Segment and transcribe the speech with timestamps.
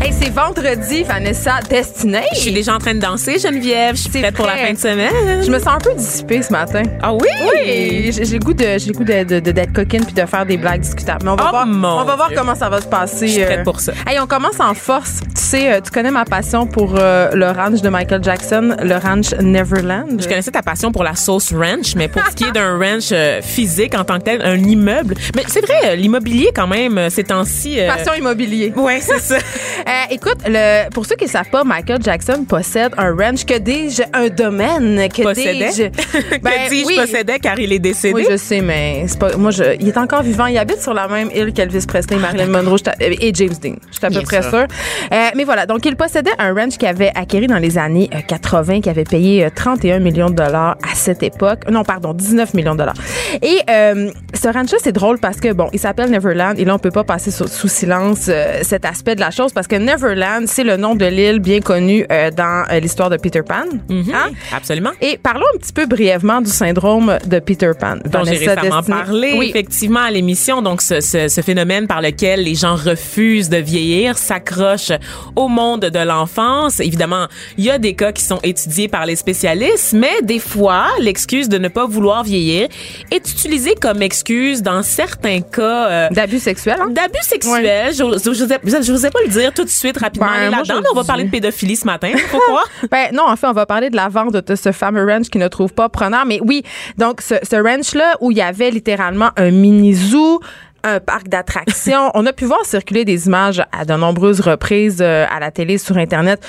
[0.00, 2.22] Hey, c'est vendredi, Vanessa Destinée.
[2.32, 3.96] Je suis déjà en train de danser, Geneviève.
[3.96, 5.42] Je suis prête pour la fin de semaine.
[5.44, 6.82] Je me sens un peu dissipée ce matin.
[7.02, 7.26] Ah oui?
[7.42, 10.24] Oui, j'ai le goût de j'ai le goût de- de- de- d'être coquine puis de
[10.24, 11.24] faire des blagues discutables.
[11.24, 12.36] Mais on va Oh, voir, mon on va voir Dieu.
[12.38, 13.26] comment ça va se passer.
[13.26, 13.64] Je suis prête euh.
[13.64, 13.92] pour ça.
[14.06, 15.18] Hey, on commence en force.
[15.34, 18.96] Tu sais, euh, tu connais ma passion pour euh, le ranch de Michael Jackson, le
[18.96, 20.20] ranch Neverland.
[20.22, 23.08] Je connaissais ta passion pour la sauce ranch, mais pour ce qui est d'un ranch
[23.10, 25.16] euh, physique en tant que tel, un immeuble.
[25.34, 27.80] Mais c'est vrai, l'immobilier quand même, ces temps-ci.
[27.80, 28.72] euh, Passion immobilier.
[28.76, 29.38] Ouais, c'est ça.
[29.88, 33.46] Euh, écoute, le, pour ceux qui ne savent pas, Michael Jackson possède un ranch.
[33.46, 34.02] Que dis-je?
[34.12, 35.08] Un domaine.
[35.08, 35.70] Que Possédait?
[35.70, 35.84] dis-je?
[36.42, 36.96] Ben, que dis-je oui.
[36.96, 38.14] possédait car il est décédé?
[38.14, 39.36] Oui, je sais, mais c'est pas.
[39.36, 40.46] Moi, je, il est encore vivant.
[40.46, 43.76] Il habite sur la même île qu'Elvis Presley, Marilyn Monroe et James Dean.
[43.90, 44.50] Je suis à peu près sûr.
[44.50, 44.66] sûre.
[45.12, 45.64] Euh, mais voilà.
[45.66, 49.04] Donc, il possédait un ranch qu'il avait acquis dans les années euh, 80, qui avait
[49.04, 51.60] payé euh, 31 millions de dollars à cette époque.
[51.70, 52.94] Non, pardon, 19 millions de dollars.
[53.42, 56.78] Et euh, ce ranch-là, c'est drôle parce que, bon, il s'appelle Neverland et là, on
[56.78, 60.46] peut pas passer sous, sous silence euh, cet aspect de la chose parce que Neverland,
[60.46, 63.64] c'est le nom de l'île bien connue euh, dans euh, l'histoire de Peter Pan.
[63.88, 64.12] Mhm.
[64.14, 64.30] Hein?
[64.54, 64.90] Absolument.
[65.00, 67.96] Et parlons un petit peu brièvement du syndrome de Peter Pan.
[68.04, 68.96] dont j'ai récemment Destinée.
[68.98, 69.48] parlé Oui.
[69.50, 70.62] effectivement à l'émission.
[70.62, 74.92] Donc ce, ce, ce phénomène par lequel les gens refusent de vieillir s'accrochent
[75.36, 76.80] au monde de l'enfance.
[76.80, 80.86] Évidemment, il y a des cas qui sont étudiés par les spécialistes, mais des fois,
[81.00, 82.68] l'excuse de ne pas vouloir vieillir
[83.10, 85.88] est utilisée comme excuse dans certains cas.
[85.90, 86.88] euh, D'abus sexuels, hein?
[86.90, 90.82] D'abus sexuels, je n'osais je n'osais pas le dire tout de suite rapidement Ben, là-dedans.
[90.90, 92.12] On va le parler de pédophilie ce matin.
[92.30, 92.64] Pourquoi?
[92.90, 95.38] Ben non, en fait, on va parler de la vente de ce fameux ranch qui
[95.38, 96.24] ne trouve pas preneur.
[96.26, 96.62] Mais oui,
[96.96, 100.40] donc ce, ce ranch-là où il y avait littéralement un mini-zoo,
[100.84, 102.10] un parc d'attractions.
[102.14, 105.78] on a pu voir circuler des images à de nombreuses reprises euh, à la télé,
[105.78, 106.40] sur Internet.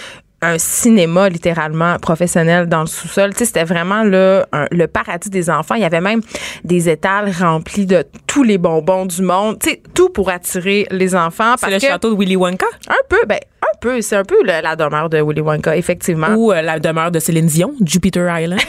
[0.42, 3.32] Un cinéma littéralement professionnel dans le sous-sol.
[3.32, 5.76] Tu sais, c'était vraiment là, un- le paradis des enfants.
[5.76, 6.22] Il y avait même
[6.64, 9.60] des étals remplis de tous les bonbons du monde.
[9.60, 11.56] Tu sais, tout pour attirer les enfants.
[11.58, 12.66] C'est le que- château de Willy Wonka?
[12.88, 14.02] Un peu, ben, un peu.
[14.02, 16.30] C'est un peu le- la demeure de Willy Wonka, effectivement.
[16.30, 18.62] ou euh, la demeure de Céline Dion, Jupiter Island,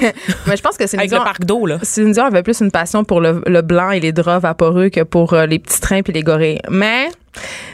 [0.47, 1.79] Mais je pense que c'est avec le parc d'eau là.
[1.83, 5.03] Céline Dion avait plus une passion pour le, le blanc et les draps vaporeux que
[5.03, 6.61] pour euh, les petits trains puis les gorilles.
[6.69, 7.09] Mais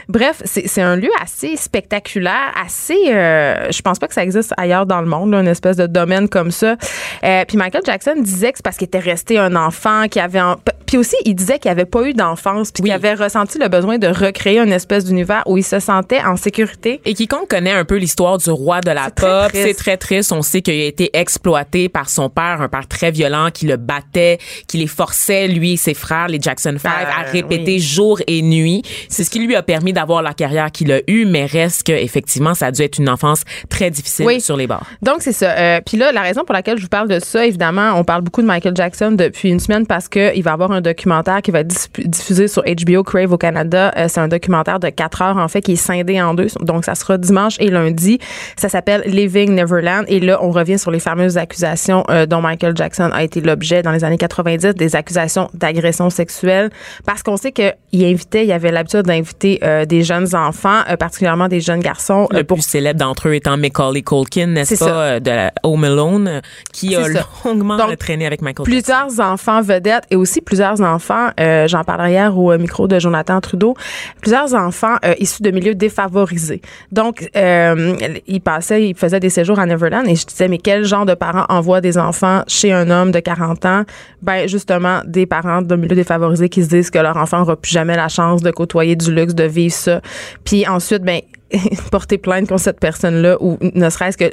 [0.09, 2.97] bref, c'est un lieu assez spectaculaire, assez.
[3.09, 6.29] euh, je pense pas que ça existe ailleurs dans le monde, une espèce de domaine
[6.29, 6.75] comme ça.
[7.23, 10.39] Euh, puis Michael Jackson disait que c'est parce qu'il était resté un enfant, qui avait.
[10.87, 12.89] Puis aussi, il disait qu'il avait pas eu d'enfance, puis Oui.
[12.89, 16.35] qu'il avait ressenti le besoin de recréer une espèce d'univers où il se sentait en
[16.37, 17.01] sécurité.
[17.05, 20.31] Et quiconque connaît un peu l'histoire du roi de la pop, c'est très triste.
[20.31, 23.77] On sait qu'il a été exploité par son père, un père très violent qui le
[23.77, 27.79] battait, qui les forçait, lui et ses frères, les Jackson 5, à Euh, répéter oui.
[27.79, 28.81] jour et nuit.
[29.09, 31.91] C'est ce qui lui a permis d'avoir la carrière qu'il a eue, mais reste que
[31.91, 34.39] effectivement, ça a dû être une enfance très difficile Oui.
[34.41, 34.85] sur les bords.
[35.01, 35.51] Donc, c'est ça.
[35.51, 38.21] Euh, Puis là, la raison pour laquelle je vous parle de ça, évidemment, on parle
[38.21, 41.51] beaucoup de Michael Jackson depuis une semaine parce qu'il va y avoir un documentaire qui
[41.51, 41.73] va être
[42.05, 43.91] diffusé sur HBO Crave au Canada.
[43.97, 46.47] Euh, c'est un documentaire de 4 heures, en fait, qui est scindé en deux.
[46.61, 48.19] Donc, ça sera dimanche et lundi.
[48.57, 50.05] Ça s'appelle Living Neverland.
[50.07, 53.81] Et là, on revient sur les fameuses accusations euh, dont Michael Jackson a été l'objet
[53.81, 56.69] dans les années 90, des accusations d'agression sexuelle.
[57.05, 61.61] Parce qu'on sait qu'il invitait, il avait l'habitude d'inviter euh, des jeunes enfants, particulièrement des
[61.61, 65.19] jeunes garçons, Le plus célèbre d'entre eux étant Macaulay Culkin, n'est-ce C'est pas, ça.
[65.19, 66.41] de la Home Alone,
[66.73, 67.27] qui a ça.
[67.45, 68.93] longuement Donc, traîné avec Michael Jackson.
[69.07, 72.99] plusieurs enfants vedettes et aussi plusieurs enfants, euh, j'en parlais hier au euh, micro de
[72.99, 73.75] Jonathan Trudeau,
[74.21, 76.61] plusieurs enfants euh, issus de milieux défavorisés.
[76.91, 81.05] Donc, ils passaient, ils faisaient des séjours à Neverland et je disais, mais quel genre
[81.05, 83.83] de parents envoient des enfants chez un homme de 40 ans?
[84.21, 87.71] Ben, justement, des parents de milieux défavorisés qui se disent que leur enfant n'aura plus
[87.71, 90.01] jamais la chance de côtoyer du luxe, de vivre ça.
[90.43, 91.21] Puis ensuite, ben,
[91.91, 94.31] porter plainte contre cette personne-là ou ne serait-ce que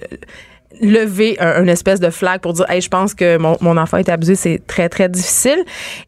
[0.80, 3.98] lever un, une espèce de flag pour dire hey je pense que mon, mon enfant
[3.98, 5.58] est abusé c'est très très difficile.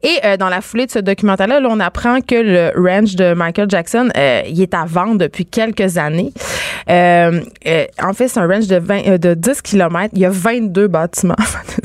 [0.03, 3.34] Et euh, dans la foulée de ce documentaire là, on apprend que le ranch de
[3.34, 6.33] Michael Jackson euh, il est à vendre depuis quelques années.
[6.89, 10.24] Euh, euh, en fait c'est un ranch de 20 euh, de 10 km il y
[10.24, 11.34] a 22 bâtiments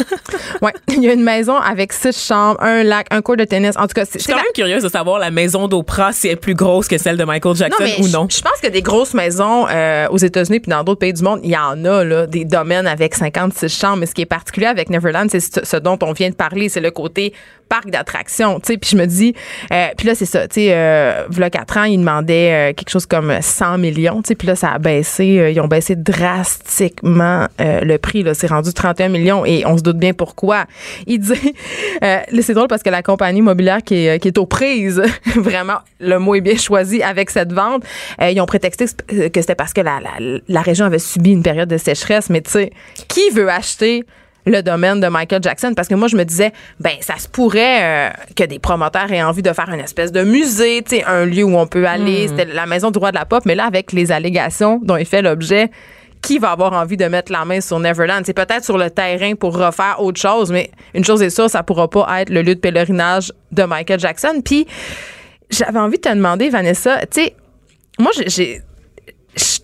[0.62, 3.76] ouais il y a une maison avec six chambres un lac un court de tennis
[3.76, 6.12] en tout cas c'est Je suis quand la- même curieuse de savoir la maison d'Oprah
[6.12, 8.26] si elle est plus grosse que celle de Michael Jackson ou non.
[8.30, 11.40] Je, pense que des grosses maisons euh, aux États-Unis puis dans d'autres pays du monde,
[11.42, 13.98] il y en a là, des domaines avec 56 chambres.
[13.98, 16.68] Mais ce qui est particulier avec Neverland, c'est ce, ce dont on vient de parler,
[16.68, 17.32] c'est le côté
[17.70, 18.76] parc d'attractions, tu sais.
[18.76, 19.32] Puis je me dis,
[19.72, 22.90] euh, puis là, c'est ça, tu sais, euh, voilà quatre ans, ils demandaient euh, quelque
[22.90, 24.34] chose comme 100 millions, tu sais.
[24.34, 28.34] Puis là, ça a baissé, euh, ils ont baissé drastiquement euh, le prix, là.
[28.34, 30.66] C'est rendu 31 millions et on se doute bien pourquoi.
[31.06, 31.54] Il dit,
[32.02, 35.00] euh, c'est drôle parce que la compagnie immobilière qui est, qui est aux prises,
[35.36, 37.84] vraiment, le mot est bien choisi avec cette vente,
[38.20, 41.68] ils ont prétexté que c'était parce que la, la, la région avait subi une période
[41.68, 42.72] de sécheresse, mais tu sais,
[43.06, 44.04] qui veut acheter
[44.46, 47.82] le domaine de Michael Jackson parce que moi je me disais ben ça se pourrait
[47.82, 51.24] euh, que des promoteurs aient envie de faire une espèce de musée, tu sais un
[51.26, 53.66] lieu où on peut aller, c'était la maison du roi de la pop mais là
[53.66, 55.70] avec les allégations dont il fait l'objet
[56.22, 58.24] qui va avoir envie de mettre la main sur Neverland?
[58.26, 61.62] C'est peut-être sur le terrain pour refaire autre chose, mais une chose est sûre, ça
[61.62, 64.42] pourra pas être le lieu de pèlerinage de Michael Jackson.
[64.44, 64.66] Puis,
[65.48, 67.34] j'avais envie de te demander, Vanessa, tu sais,
[67.98, 68.60] moi, j'ai-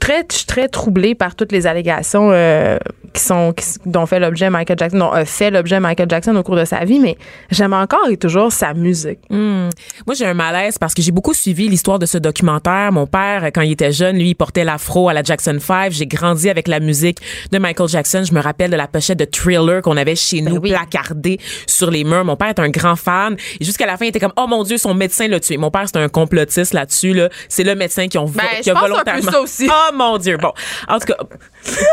[0.06, 2.78] très, je suis très troublée par toutes les allégations euh,
[3.12, 6.42] qui sont qui, dont fait l'objet Michael Jackson, dont a fait l'objet Michael Jackson au
[6.44, 7.16] cours de sa vie, mais
[7.50, 9.18] j'aime encore et toujours sa musique.
[9.30, 9.68] Hmm.
[10.06, 12.92] Moi, j'ai un malaise parce que j'ai beaucoup suivi l'histoire de ce documentaire.
[12.92, 15.90] Mon père, quand il était jeune, lui, il portait l'afro à la Jackson 5.
[15.90, 17.18] J'ai grandi avec la musique
[17.50, 18.22] de Michael Jackson.
[18.24, 20.70] Je me rappelle de la pochette de Thriller qu'on avait chez nous oui.
[20.70, 22.24] placardée sur les murs.
[22.24, 23.36] Mon père est un grand fan.
[23.60, 25.56] Et jusqu'à la fin, il était comme, oh mon Dieu, son médecin l'a tué.
[25.56, 27.28] Mon père, c'est un complotiste là-dessus, là.
[27.48, 29.32] C'est le médecin qui, ont, Ben, qui a pense un peu volontairement...
[29.32, 29.68] ça aussi.
[29.76, 30.36] Oh mon Dieu.
[30.36, 30.52] Bon.
[30.88, 31.16] En tout cas,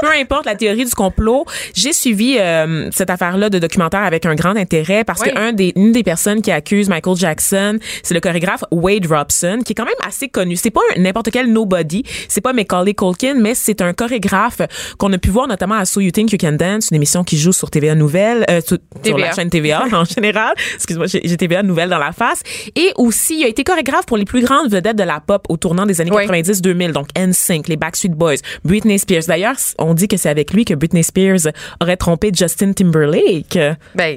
[0.02, 4.36] peu importe la théorie du complot, j'ai suivi euh, cette affaire-là de documentaire avec un
[4.36, 5.32] grand intérêt parce Oui.
[5.32, 9.60] que un des, une des personnes qui accuse Michael Jackson, c'est le chorégraphe Wade Robson,
[9.66, 10.56] qui est quand même assez connu.
[10.56, 14.62] C'est pas n'importe quel nobody, c'est pas Macaulay Culkin, mais c'est un chorégraphe
[14.98, 17.38] qu'on a pu voir notamment à So You Think You Can Dance, une émission qui
[17.38, 20.54] joue sur TVA Nouvelle, euh, sur, sur la chaîne TVA en général.
[20.76, 22.42] Excuse-moi, j'ai TVA Nouvelle dans la face.
[22.76, 25.58] Et aussi, il a été chorégraphe pour les plus grandes vedettes de la pop au
[25.58, 26.26] tournant des années Oui.
[26.28, 29.25] 90-2000, donc NSYNC, les Backstreet Boys, Britney Spears.
[29.28, 33.57] D'ailleurs, on dit que c'est avec lui que Britney Spears aurait trompé Justin Timberlake.
[33.95, 34.16] Ben,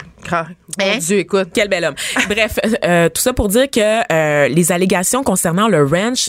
[0.80, 0.98] Hein?
[0.98, 1.48] Dieu, écoute.
[1.54, 1.94] Quel bel homme.
[2.28, 6.28] Bref, euh, tout ça pour dire que euh, les allégations concernant le ranch,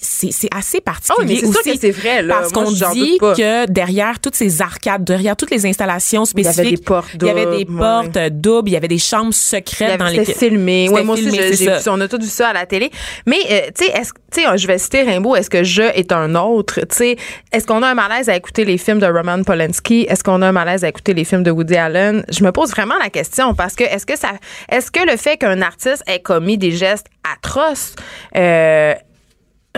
[0.00, 2.34] c'est assez particulier Oh, mais c'est sûr aussi que c'est vrai, là.
[2.38, 6.52] parce qu'on dit que derrière toutes ces arcades, derrière toutes les installations Il y avait
[6.54, 9.34] spécifiques, des portes il y avait des portes doubles, il y avait des chambres Il
[9.34, 10.88] y secrètes avait- dans C'était lesquelles filmé.
[10.88, 11.68] Ouais, moi j'ai.
[11.88, 12.90] On a tout vu ça à la télé.
[13.26, 15.34] Mais, euh, tu sais, est-ce- tu sais, je vais citer Rimbaud.
[15.36, 16.80] Est-ce que je est un autre?
[16.80, 17.16] Tu sais,
[17.52, 20.06] est-ce qu'on a un malaise à écouter les films de Roman Polanski?
[20.08, 22.24] Est-ce qu'on a un malaise à écouter les films de Woody Allen?
[22.30, 24.32] Je me pose vraiment la question parce que est-ce que ça,
[24.70, 27.94] est-ce que le fait qu'un artiste ait commis des gestes atroces,
[28.36, 28.94] euh,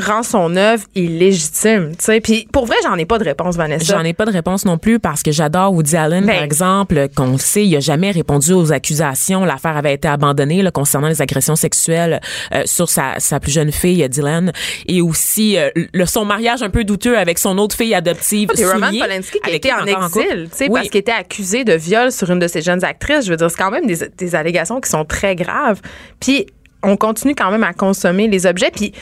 [0.01, 2.21] rend son œuvre illégitime, tu sais.
[2.21, 3.97] Puis pour vrai, j'en ai pas de réponse, Vanessa.
[3.97, 6.35] J'en ai pas de réponse non plus parce que j'adore Woody Allen, Ben.
[6.35, 9.45] par exemple, qu'on sait, il a jamais répondu aux accusations.
[9.45, 12.21] L'affaire avait été abandonnée là, concernant les agressions sexuelles
[12.53, 14.53] euh, sur sa, sa plus jeune fille, Dylan,
[14.87, 18.89] et aussi euh, le, son mariage un peu douteux avec son autre fille adoptive, Roman
[18.89, 20.71] Soulier, Polanski qui a avec été qui en exil, tu sais, Oui.
[20.75, 23.27] parce qu'il était accusé de viol sur une de ses jeunes actrices.
[23.27, 25.81] Je veux dire, c'est quand même des, des allégations qui sont très graves.
[26.21, 26.47] Puis
[26.83, 28.71] on continue quand même à consommer les objets.
[28.75, 28.93] Puis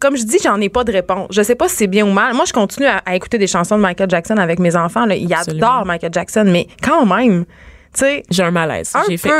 [0.00, 1.28] comme je dis, j'en ai pas de réponse.
[1.30, 2.34] Je sais pas si c'est bien ou mal.
[2.34, 5.06] Moi, je continue à, à écouter des chansons de Michael Jackson avec mes enfants.
[5.06, 5.14] Là.
[5.16, 5.66] Ils Absolument.
[5.66, 7.44] adorent Michael Jackson, mais quand même,
[8.00, 8.92] sais, J'ai un malaise.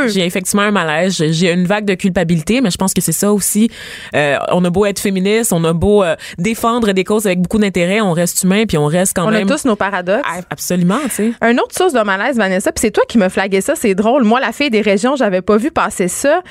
[0.09, 1.15] J'ai, effectivement un malaise.
[1.31, 3.71] J'ai- une vague de culpabilité, mais je pense que c'est ça aussi.
[4.15, 7.59] Euh, on a beau être féministe, on a beau euh, défendre des causes avec beaucoup
[7.59, 9.47] d'intérêt, on reste humain, puis on reste quand on même.
[9.49, 10.23] a tous nos paradoxes.
[10.29, 11.33] Ah, Absolument, tu sais.
[11.41, 14.25] Un autre source de malaise, Vanessa, puis c'est toi qui me flaguais ça, c'est drôle.
[14.25, 16.43] Moi, la fille des régions, j'avais pas vu passer ça.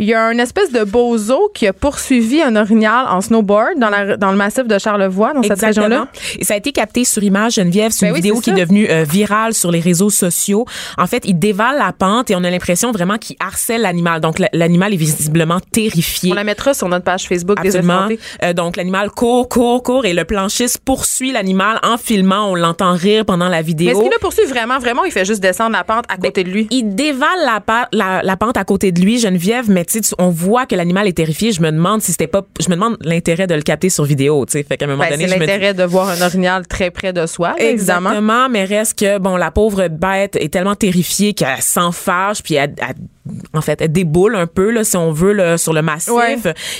[0.00, 3.90] Il y a un espèce de bozo qui a poursuivi un orignal en snowboard dans,
[3.90, 6.06] la- dans le massif de Charlevoix, dans cette région-là.
[6.38, 7.90] Et ça a été capté sur image, Geneviève.
[7.90, 10.66] C'est Ben une oui, vidéo c'est qui est devenue euh, virale sur les réseaux sociaux.
[10.96, 14.20] En fait, il dévale la pente et on a l'impression vraiment qu'il harcèle l'animal.
[14.20, 16.30] Donc, l'animal est visiblement terrifié.
[16.32, 18.08] On la mettra sur notre page Facebook Absolument.
[18.42, 22.50] Euh, donc l'animal court, court, court et le planchiste poursuit l'animal en filmant.
[22.50, 23.90] On l'entend rire pendant la Mais vidéo.
[23.90, 26.50] est-ce qu'il le poursuit vraiment, vraiment, il fait juste descendre la pente à côté de
[26.50, 26.66] lui?
[26.70, 30.28] Il dévale la, pa- la, la pente à côté de lui, Geneviève, mais tu on
[30.28, 31.52] voit que l'animal est terrifié.
[31.52, 34.44] Je me demande si c'était pas, je me demande l'intérêt de le capter sur vidéo,
[34.46, 34.62] tu sais.
[34.62, 37.12] Fait qu'à un moment Ben, donné, c'est dis- l'intérêt de voir un orignal très près
[37.12, 38.10] de soi, là, évidemment.
[38.10, 42.54] Exactement, mais reste que bon, la pauvre bête est tellement terrifiée qu'elle s'en fâche, puis
[42.54, 42.96] elle, elle-
[43.54, 46.12] en fait, elle déboule un peu là, si on veut, là, sur le massif.
[46.12, 46.36] Ouais.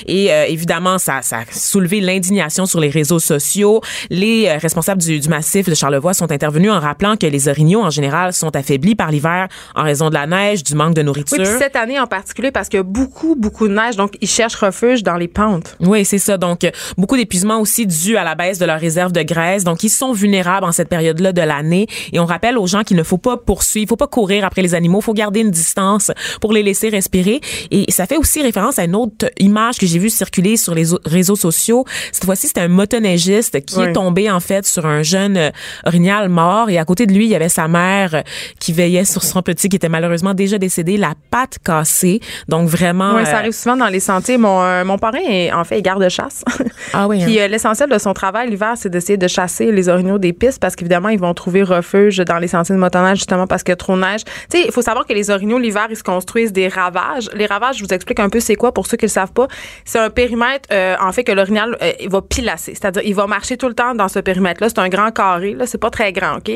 [0.06, 3.80] Et euh, évidemment, ça, ça a soulevé l'indignation sur les réseaux sociaux.
[4.10, 7.82] Les euh, responsables du, du massif de Charlevoix sont intervenus en rappelant que les orignaux
[7.82, 11.38] en général sont affaiblis par l'hiver en raison de la neige, du manque de nourriture.
[11.38, 14.16] Oui, puis cette année en particulier, parce qu'il y a beaucoup, beaucoup de neige, donc
[14.20, 15.76] ils cherchent refuge dans les pentes.
[15.80, 16.36] Oui, c'est ça.
[16.36, 19.64] Donc, euh, beaucoup d'épuisement aussi dû à la baisse de leur réserve de graisse.
[19.64, 21.86] Donc, ils sont vulnérables en cette période-là de l'année.
[22.12, 24.62] Et on rappelle aux gens qu'il ne faut pas poursuivre, il faut pas courir après
[24.62, 27.40] les animaux, il faut garder une distance, pour les laisser respirer.
[27.70, 30.84] Et ça fait aussi référence à une autre image que j'ai vue circuler sur les
[31.04, 31.84] réseaux sociaux.
[32.12, 35.50] Cette fois-ci, c'était un motoneigiste qui est tombé en fait sur un jeune euh,
[35.84, 38.22] orignal mort et à côté de lui, il y avait sa mère euh,
[38.60, 42.20] qui veillait sur son petit qui était malheureusement déjà décédé, la patte cassée.
[42.48, 43.14] Donc vraiment.
[43.14, 44.38] Oui, ça arrive souvent dans les sentiers.
[44.38, 46.44] Mon, mon parrain est en fait garde-chasse.
[46.94, 47.22] Ah oui.
[47.22, 47.48] Puis hein?
[47.48, 51.08] l'essentiel de son travail l'hiver, c'est d'essayer de chasser les orignaux des pistes parce qu'évidemment,
[51.08, 53.96] ils vont trouver refuge dans les sentiers de motoneige justement parce qu'il y a trop
[53.96, 54.24] de neige.
[54.24, 57.30] Tu sais, il faut savoir que les orignaux l'hiver, ils se construisent des ravages.
[57.34, 59.48] Les ravages, je vous explique un peu c'est quoi pour ceux qui le savent pas.
[59.84, 63.26] C'est un périmètre euh, en fait que l'orignal euh, il va pilasser, c'est-à-dire il va
[63.26, 64.68] marcher tout le temps dans ce périmètre-là.
[64.68, 66.50] C'est un grand carré, là, c'est pas très grand, ok,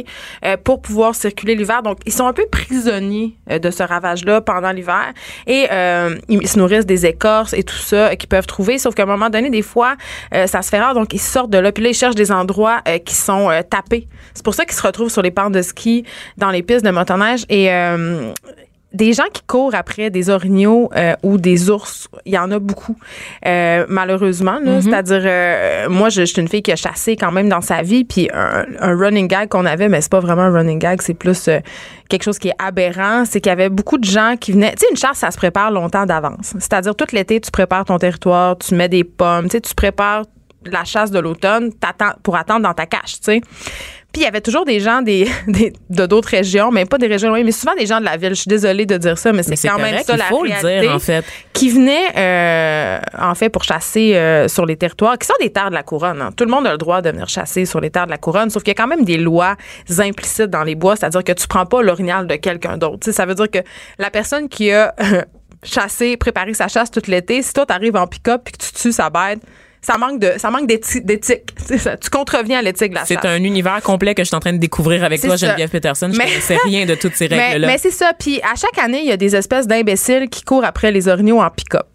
[0.45, 1.83] euh, pour pouvoir circuler l'hiver.
[1.83, 5.13] Donc ils sont un peu prisonniers de ce ravage-là pendant l'hiver
[5.47, 5.67] et
[6.29, 8.79] ils se nourrissent des écorces et tout ça qu'ils peuvent trouver.
[8.79, 9.97] Sauf qu'à un moment donné, des fois,
[10.33, 11.73] ça se fait rare, donc ils sortent de là.
[11.73, 14.09] Puis là, ils cherchent des endroits qui sont tapés.
[14.35, 16.05] C'est pour ça qu'ils se retrouvent sur les pentes de ski,
[16.37, 17.71] dans les pistes de motoneige et
[18.93, 22.59] des gens qui courent après des orignaux euh, ou des ours, il y en a
[22.59, 22.97] beaucoup,
[23.47, 24.61] euh, malheureusement.
[24.61, 24.83] Mm-hmm.
[24.83, 28.05] C'est-à-dire, euh, moi, je, suis une fille qui a chassé quand même dans sa vie,
[28.05, 31.49] puis un, running gag qu'on avait, mais c'est pas vraiment un running gag, c'est plus
[32.09, 34.73] quelque chose qui est aberrant, c'est qu'il y avait beaucoup de gens qui venaient.
[34.73, 36.55] Tu sais, une chasse, ça se prépare longtemps d'avance.
[36.59, 40.25] C'est-à-dire, tout l'été, tu prépares ton territoire, tu mets des pommes, tu sais, tu prépares
[40.67, 41.71] la chasse de l'automne
[42.23, 43.41] pour attendre dans ta cache, tu sais.
[44.13, 45.27] Puis il y avait toujours des gens des,
[45.91, 48.31] de d'autres régions, mais pas des régions loin, mais souvent des gens de la ville.
[48.31, 50.77] Je suis désolée de dire ça, mais c'est quand même ça la faut réalité.
[50.77, 51.25] Le dire, en fait.
[51.53, 55.71] Qui venaient euh, en fait pour chasser euh, sur les territoires qui sont des terres
[55.71, 56.21] de la couronne.
[56.21, 56.31] Hein.
[56.37, 58.51] Tout le monde a le droit de venir chasser sur les terres de la couronne,
[58.51, 59.57] sauf qu'il y a quand même des lois
[59.99, 63.11] implicites dans les bois, c'est-à-dire que tu prends pas l'orignal de quelqu'un d'autre.
[63.11, 63.59] ça veut dire que
[63.99, 64.95] la personne qui a
[65.63, 68.93] chassé, préparé sa chasse toute l'été, si toi t'arrives en pick-up puis que tu tues
[68.93, 69.41] sa bête
[69.83, 71.55] ça manque de ça manque d'éthique.
[72.01, 74.53] Tu contreviens à l'éthique de la C'est un univers complet que je suis en train
[74.53, 76.11] de découvrir avec toi, Geneviève Peterson.
[76.13, 77.67] Je ne sais rien de toutes ces règles-là.
[77.67, 78.13] Mais, c'est ça.
[78.19, 81.41] Puis à chaque année, il y a des espèces d'imbéciles qui courent après les orignaux
[81.41, 81.87] en pick-up.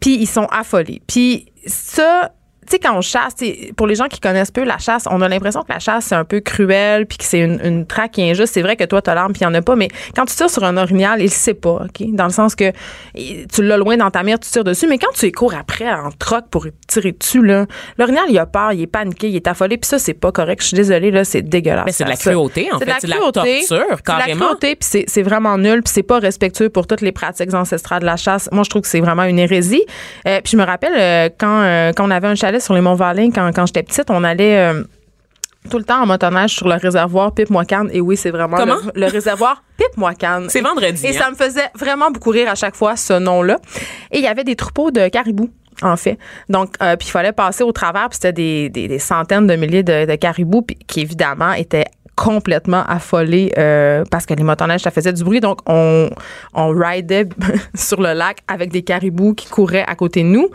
[0.00, 1.02] Puis ils sont affolés.
[1.06, 2.32] Puis ça,
[2.66, 3.34] tu sais, quand on chasse,
[3.76, 6.14] pour les gens qui connaissent peu la chasse, on a l'impression que la chasse, c'est
[6.14, 8.52] un peu cruel, puis que c'est une, une traque qui est injuste.
[8.54, 10.34] C'est vrai que toi, t'as l'arme, puis il n'y en a pas, mais quand tu
[10.34, 12.10] tires sur un orignal, il ne sait pas, OK?
[12.12, 12.72] Dans le sens que
[13.14, 16.10] tu l'as loin dans ta mire, tu tires dessus, mais quand tu cours après en
[16.10, 17.66] troc pour tirer dessus, là,
[17.98, 20.62] l'orignal, il a peur, il est paniqué, il est affolé, puis ça, c'est pas correct.
[20.62, 21.84] Je suis désolée, là, c'est dégueulasse.
[21.86, 22.92] Mais c'est de la cruauté, en fait.
[23.00, 24.02] C'est de la torture, carrément.
[24.04, 27.12] C'est de la cruauté, puis c'est vraiment nul, puis c'est pas respectueux pour toutes les
[27.12, 28.48] pratiques ancestrales de la chasse.
[28.52, 29.84] Moi, je trouve que c'est vraiment une hérésie.
[30.26, 32.80] Euh, puis je me rappelle euh, quand, euh, quand on avait un chalet sur les
[32.80, 34.84] Monts-Valin, quand, j'étais petite, on allait euh,
[35.70, 37.90] tout le temps en motoneige sur le réservoir Pipe-Moicane.
[37.92, 38.56] Et oui, c'est vraiment
[38.94, 40.48] Le, réservoir Pipe-Moicane.
[40.48, 41.06] C'est vendredi.
[41.06, 41.30] Et, ça hein?
[41.30, 43.58] me faisait vraiment beaucoup rire à chaque fois, ce nom-là.
[44.10, 45.50] Et il y avait des troupeaux de caribous
[45.82, 46.18] en fait.
[46.48, 50.14] Donc, euh, puis il fallait passer au travers, puis c'était des, centaines de milliers de,
[50.14, 51.84] caribous, qui évidemment étaient
[52.14, 55.40] complètement affolés euh, parce que les motoneiges, ça faisait du bruit.
[55.40, 56.08] Donc, on,
[56.54, 57.28] on ridait
[57.74, 60.48] sur le lac avec des caribous qui couraient à côté de nous.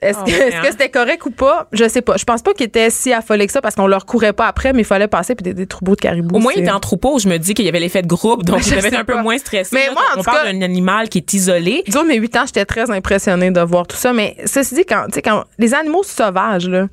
[0.00, 0.68] Est-ce ah que hein?
[0.70, 1.68] c'était correct ou pas?
[1.72, 2.16] Je sais pas.
[2.16, 4.72] Je pense pas qu'il était si affolé que ça parce qu'on leur courait pas après,
[4.72, 6.36] mais il fallait passer puis des, troupeaux de caribou.
[6.36, 7.18] Au moins, il était en troupeau.
[7.18, 9.20] Je me dis qu'il y avait l'effet de groupe, donc je devait être un peu
[9.20, 9.70] moins stressé.
[9.74, 11.82] Mais moi, en on parle d'un animal qui est isolé.
[11.86, 14.12] Disons, mes huit ans, j'étais très impressionnée de voir tout ça.
[14.12, 16.86] Mais ceci dit, quand, quand les animaux sauvages, là,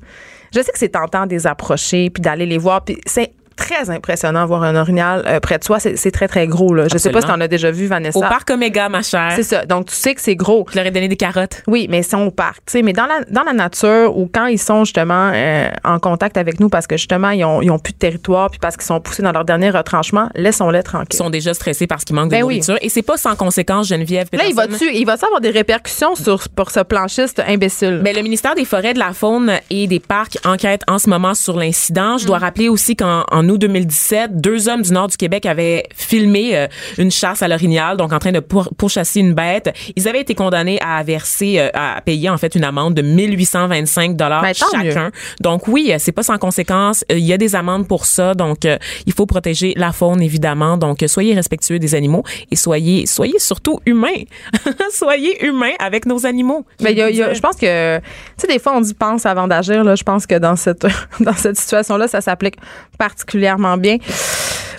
[0.54, 2.84] je sais que c'est tentant de les approcher puis d'aller les voir.
[2.84, 5.80] Puis c'est très impressionnant voir un orignal euh, près de soi.
[5.80, 6.74] C'est très, très gros.
[6.74, 6.86] Là.
[6.92, 8.18] Je sais pas si tu en as déjà vu, Vanessa.
[8.18, 9.32] Au parc Omega, ma chère.
[9.34, 9.64] C'est ça.
[9.64, 10.66] Donc, tu sais que c'est gros.
[10.70, 11.62] Je leur ai donné des carottes.
[11.66, 12.62] Oui, mais ils sont au parc.
[12.66, 16.36] sais mais dans la, dans la nature ou quand ils sont justement euh, en contact
[16.36, 18.86] avec nous parce que justement, ils ont, ils ont plus de territoire puis parce qu'ils
[18.86, 21.08] sont poussés dans leur dernier retranchement, laissons-les tranquilles.
[21.12, 22.76] Ils sont déjà stressés parce qu'ils manquent de ben nourriture.
[22.82, 24.28] Et c'est pas sans conséquence, Geneviève.
[24.32, 28.00] Là, il va-tu il va avoir des répercussions sur, pour ce planchiste imbécile?
[28.02, 31.08] Mais ben, le ministère des Forêts, de la Faune et des Parcs enquête en ce
[31.08, 32.18] moment sur l'incident.
[32.18, 32.42] Je dois mm.
[32.42, 36.66] rappeler aussi qu'en août 2017, deux hommes du nord du Québec avaient filmé euh,
[36.98, 39.72] une chasse à l'orignal, donc en train de pourchasser une bête.
[39.96, 44.16] Ils avaient été condamnés à verser, euh, à payer en fait une amende de 1825
[44.16, 45.10] dollars ben, chacun.
[45.40, 47.04] Donc oui, c'est pas sans conséquence.
[47.10, 50.76] Il y a des amendes pour ça, donc euh, il faut protéger la faune évidemment.
[50.76, 54.24] Donc soyez respectueux des animaux et soyez, soyez surtout humains.
[54.90, 56.64] soyez humains avec nos animaux.
[56.80, 58.04] Mais ben, y a, je pense que, tu
[58.38, 59.84] sais, des fois on dit pense avant d'agir.
[59.84, 60.86] Là, je pense que dans cette
[61.20, 62.56] dans cette situation-là, ça s'applique
[62.98, 63.35] particulièrement
[63.76, 64.00] bien.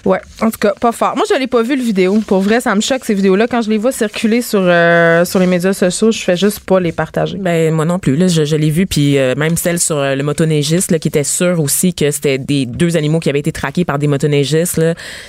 [0.07, 1.17] Ouais, en tout cas, pas fort.
[1.17, 2.21] Moi, je l'ai pas vu le vidéo.
[2.25, 3.45] Pour vrai, ça me choque ces vidéos-là.
[3.45, 6.79] Quand je les vois circuler sur euh, sur les médias sociaux, je fais juste pas
[6.79, 7.37] les partager.
[7.37, 8.15] Ben moi non plus.
[8.15, 11.25] Là, je, l'ai vu, puis euh, même celle sur euh, le motoneigiste, là, qui était
[11.25, 14.81] sûre aussi que c'était des deux animaux qui avaient été traqués par des motoneigistes.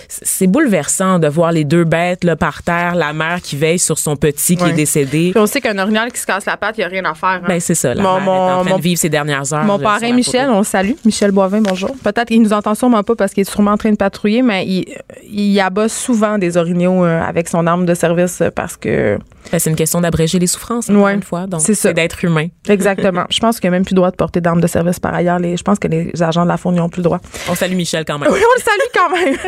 [0.06, 3.99] C'est bouleversant de voir les deux bêtes là, par terre, la mère qui veille sur
[3.99, 5.32] son petit qui est décédé.
[5.32, 7.14] Puis on sait qu'un orignal qui se casse la patte, il y a rien à
[7.14, 7.40] faire.
[7.42, 7.49] Hein.
[7.49, 7.94] Ben c'est ça.
[7.94, 9.64] La mon, mère est en train de vivre ses dernières heures.
[9.64, 10.92] Mon parrain Michel, on le salue.
[11.04, 11.97] Michel Boivin, bonjour.
[12.04, 14.68] Peut-être qu'il nous entend sûrement pas parce qu'il est sûrement en train de patrouiller, mais
[14.71, 14.85] il,
[15.25, 19.19] il abat souvent des orignaux euh, avec son arme de service euh, parce que.
[19.51, 21.47] Ben, c'est une question d'abréger les souffrances, encore Ouais, une fois.
[21.47, 22.49] Donc, c'est d'être humain.
[22.69, 23.25] Exactement.
[23.31, 25.15] je pense qu'il n'y a même plus le droit de porter d'armes de service par
[25.15, 25.39] ailleurs.
[25.39, 27.21] Les, je pense que les agents de la fournier n'ont plus le droit.
[27.49, 28.31] On salue Michel quand même.
[28.31, 29.37] Oui, on le salue quand même.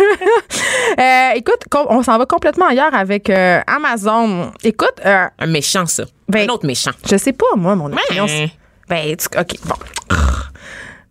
[0.99, 4.51] Euh, écoute, on s'en va complètement ailleurs avec euh, Amazon.
[4.65, 6.05] Écoute, euh, Un méchant, ça.
[6.29, 6.91] Ben, un autre méchant.
[7.09, 7.91] je sais pas, moi, mon
[8.27, 8.51] c'est-
[8.89, 9.75] Ben, tu- OK, bon.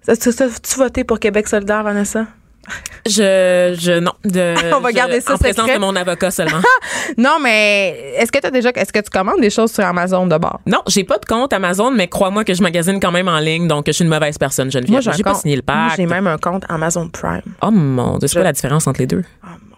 [0.05, 2.25] Tu voté pour Québec solidaire, Vanessa?
[3.05, 4.11] Je, je, non.
[4.23, 5.75] De, On va je- garder ça En présence secret.
[5.77, 6.59] de mon avocat seulement.
[7.17, 10.37] Non, mais est-ce que tu déjà, est-ce que tu commandes des choses sur Amazon de
[10.37, 10.59] bord?
[10.67, 13.67] non, j'ai pas de compte Amazon, mais crois-moi que je magasine quand même en ligne,
[13.67, 15.03] donc je suis une mauvaise personne, Geneviève.
[15.03, 15.95] Moi, j'ai pas compte- signé le pacte.
[15.97, 17.41] j'ai même un compte Amazon Prime.
[17.61, 19.23] Oh mon Dieu, c'est Je- quoi la différence entre les deux?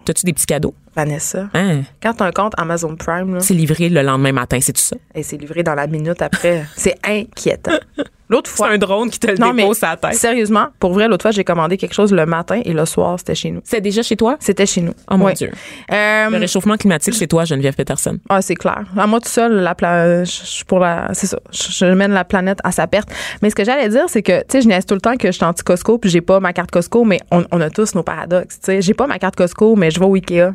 [0.04, 0.74] T'as-tu des petits cadeaux?
[0.96, 1.82] Vanessa, Hein?
[2.02, 4.80] quand tu as un compte Amazon Prime, là, C'est livré le lendemain matin, c'est tout
[4.82, 4.96] ça?
[5.14, 7.72] et c'est livré dans la minute après, c'est inquiétant.
[8.32, 8.70] L'autre C'est fois.
[8.70, 10.14] un drone qui te le Non, mais dépose à la tête.
[10.14, 13.34] sérieusement, pour vrai, l'autre fois, j'ai commandé quelque chose le matin et le soir, c'était
[13.34, 13.60] chez nous.
[13.62, 14.36] C'est déjà chez toi?
[14.40, 14.94] C'était chez nous.
[15.10, 15.30] Oh mon.
[15.30, 15.50] Dieu.
[15.92, 18.18] Euh, Le réchauffement climatique chez toi, Geneviève Peterson.
[18.28, 18.84] Ah, c'est clair.
[18.96, 21.38] À moi tout seul, la pla- je je pour la, c'est ça.
[21.50, 23.08] Je, mène la planète à sa perte.
[23.42, 25.28] Mais ce que j'allais dire, c'est que, tu sais, je niaise tout le temps que
[25.28, 27.94] je suis anti Costco puis j'ai pas ma carte Costco, mais on, on a tous
[27.94, 28.60] nos paradoxes.
[28.60, 30.52] Tu sais, j'ai pas ma carte Costco, mais je vais au Ikea.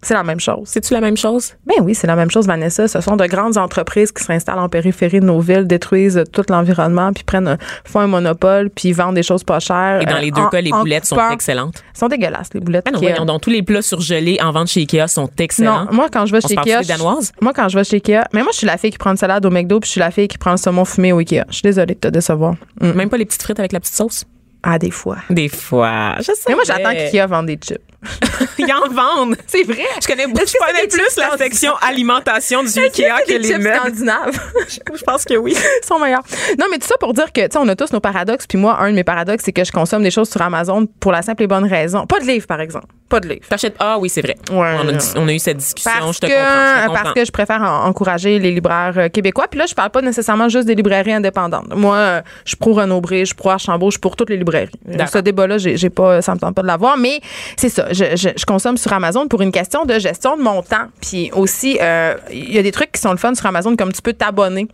[0.00, 0.60] C'est la même chose.
[0.66, 1.54] C'est-tu la même chose?
[1.66, 2.86] Ben oui, c'est la même chose, Vanessa.
[2.86, 7.12] Ce sont de grandes entreprises qui s'installent en périphérie de nos villes, détruisent tout l'environnement,
[7.12, 10.00] puis prennent, un- font un monopole, puis vendent des choses pas chères.
[10.00, 11.82] Et dans euh, les deux en- cas, les boulettes sont excellentes.
[11.94, 12.84] sont dégueulasses, les boulettes.
[12.86, 15.86] Ah non, voyons donc, tous les plats surgelés en vente chez Ikea sont excellents.
[15.86, 18.42] Non, moi quand je vais chez Ikea, je- moi quand je vais chez Ikea, mais
[18.42, 20.12] moi je suis la fille qui prend une salade au McDo puis je suis la
[20.12, 21.42] fille qui prend le saumon fumé au Ikea.
[21.48, 22.54] Je suis désolée de te décevoir.
[22.80, 22.92] Mm.
[22.92, 24.24] Même pas les petites frites avec la petite sauce?
[24.62, 25.16] Ah des fois.
[25.30, 26.14] Des fois.
[26.18, 26.32] Je sais.
[26.48, 27.78] Mais moi j'attends qu'Ikea vende des chips.
[28.58, 29.36] Ils en vendent.
[29.46, 29.84] C'est vrai.
[30.00, 33.76] Je connais, Est-ce je connais plus la section alimentation du Ikea que les chips meubles?
[33.76, 34.40] scandinaves?
[34.94, 35.54] Je pense que oui.
[35.56, 36.22] Ils sont meilleurs.
[36.58, 38.46] Non, mais tout ça pour dire que, tu sais, on a tous nos paradoxes.
[38.46, 41.10] Puis moi, un de mes paradoxes, c'est que je consomme des choses sur Amazon pour
[41.12, 42.06] la simple et bonne raison.
[42.06, 42.86] Pas de livres, par exemple.
[43.08, 43.46] Pas de livres.
[43.48, 43.74] T'achètes.
[43.78, 44.36] Ah oui, c'est vrai.
[44.50, 44.76] Ouais.
[44.84, 45.90] On, a, dis- on a eu cette discussion.
[45.98, 46.74] Parce je te que, comprends.
[46.82, 47.02] Je comprends.
[47.04, 49.46] parce que je préfère en- encourager les libraires euh, québécois.
[49.50, 51.74] Puis là, je parle pas nécessairement juste des librairies indépendantes.
[51.74, 54.28] Moi, euh, je suis pro Renaud Bré, je suis pro Archambault, je suis pour toutes
[54.30, 54.68] les librairies.
[54.88, 55.12] Euh, D'accord.
[55.14, 56.98] Ce débat-là, j'ai j'ai pas, ça me tente pas de l'avoir.
[56.98, 57.20] Mais
[57.56, 57.86] c'est ça.
[57.92, 60.88] Je, je- je consomme sur Amazon pour une question de gestion de mon temps.
[61.00, 63.92] Puis aussi, euh, il y a des trucs qui sont le fun sur Amazon, comme
[63.92, 64.68] tu peux t'abonner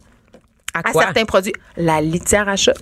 [0.74, 1.52] à à certains produits.
[1.76, 2.74] La litière à chat.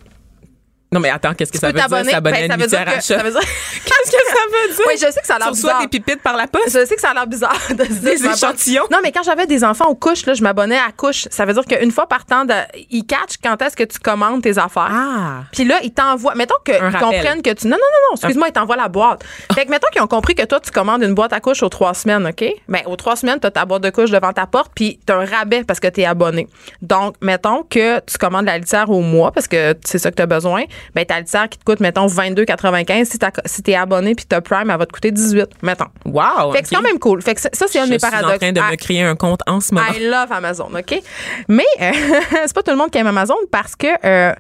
[0.93, 2.81] Non, mais attends, qu'est-ce que Tu ça veut dire, Ben, à ça veut dire litière
[2.83, 3.17] à que- chat?
[3.19, 3.41] ça veut dire-
[3.85, 4.85] Qu'est-ce que ça veut dire?
[4.87, 5.81] Oui, je sais que ça a l'air Tu reçois bizarre.
[5.83, 6.67] des pipites par la poste?
[6.79, 8.85] Je sais que ça a l'air bizarre de se dire, Des échantillons?
[8.91, 11.27] Non, mais quand j'avais des enfants aux couches, là, je m'abonnais à couche.
[11.31, 12.53] Ça veut dire qu'une fois par temps, de-
[12.91, 14.91] ils catchent quand est-ce que tu commandes tes affaires.
[14.91, 15.45] Ah.
[15.53, 16.35] Puis là, ils t'envoient.
[16.35, 17.67] Mettons qu'ils comprennent que tu.
[17.69, 19.25] Non, non, non, non, excuse-moi, ils t'envoient la boîte.
[19.55, 21.69] Fait que mettons qu'ils ont compris que toi, tu commandes une boîte à couche aux
[21.71, 22.45] trois semaines, OK?
[22.69, 25.13] Ben, aux trois semaines, tu as ta boîte de couche devant ta porte, puis tu
[25.13, 26.49] as un rabais parce que tu es abonné.
[26.83, 30.23] Donc, mettons que tu commandes la litière au mois parce que c'est ça que tu
[30.23, 30.65] as besoin.
[30.95, 33.05] Ben, ta litière qui te coûte, mettons, 22,95.
[33.11, 35.47] Si, t'as- si tu es abonné puis tu as Prime, elle va te coûter 18,
[35.63, 35.87] mettons.
[36.05, 36.53] Wow.
[36.53, 37.23] Fait que c'est quand même cool.
[37.23, 38.35] Fait que ça, c'est un de mes Je suis paradoxes.
[38.35, 39.87] en train de Ah, me créer un compte en ce moment.
[39.97, 41.01] I love Amazon, OK?
[41.49, 41.91] Mais euh,
[42.47, 44.33] c'est pas tout le monde qui aime Amazon parce que euh,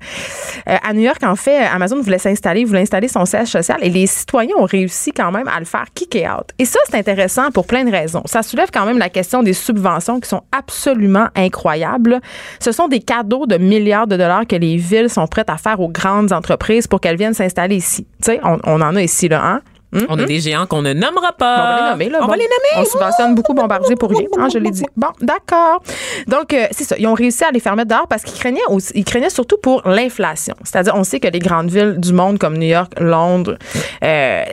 [0.68, 3.88] euh, à New York, en fait, Amazon voulait s'installer, voulait installer son siège social et
[3.90, 6.46] les citoyens ont réussi quand même à le faire kick out.
[6.58, 8.22] Et ça, c'est intéressant pour plein de raisons.
[8.26, 12.20] Ça soulève quand même la question des subventions qui sont absolument incroyables.
[12.60, 15.80] Ce sont des cadeaux de milliards de dollars que les villes sont prêtes à faire
[15.80, 18.04] aux grandes entreprises pour qu'elles viennent s'installer ici.
[18.22, 19.60] Tu sais, on, on en a ici, là, hein?
[19.94, 21.56] Hum, On a des géants qu'on ne nommera on pas.
[21.56, 22.18] va les nommer, là.
[22.22, 22.30] On Bon.
[22.30, 22.82] va les nommer.
[22.82, 24.26] On subventionne beaucoup Bombardier pour rien.
[24.38, 24.84] hein, je l'ai dit.
[24.96, 25.82] Bon, d'accord.
[26.26, 26.96] Donc, euh, c'est ça.
[26.98, 29.82] Ils ont réussi à les mettre dehors parce qu'ils craignaient aussi, ils craignaient surtout pour
[29.86, 30.54] l'inflation.
[30.64, 33.56] C'est-à-dire, on sait que les grandes villes du monde comme New York, Londres,
[34.02, 34.44] euh,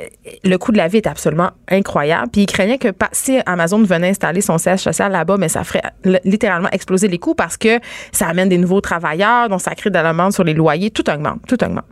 [0.43, 2.28] le coût de la vie est absolument incroyable.
[2.32, 5.82] Puis ils craignaient que si Amazon venait installer son siège social là-bas, mais ça ferait
[6.25, 7.80] littéralement exploser les coûts parce que
[8.12, 10.91] ça amène des nouveaux travailleurs, donc ça crée de la demande sur les loyers.
[10.91, 11.86] Tout augmente, tout augmente.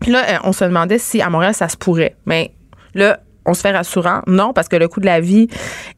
[0.00, 2.16] Puis là, euh, on se demandait si à Montréal, ça se pourrait.
[2.26, 2.52] Mais
[2.96, 4.20] là, on se fait rassurant?
[4.26, 5.48] Non, parce que le coût de la vie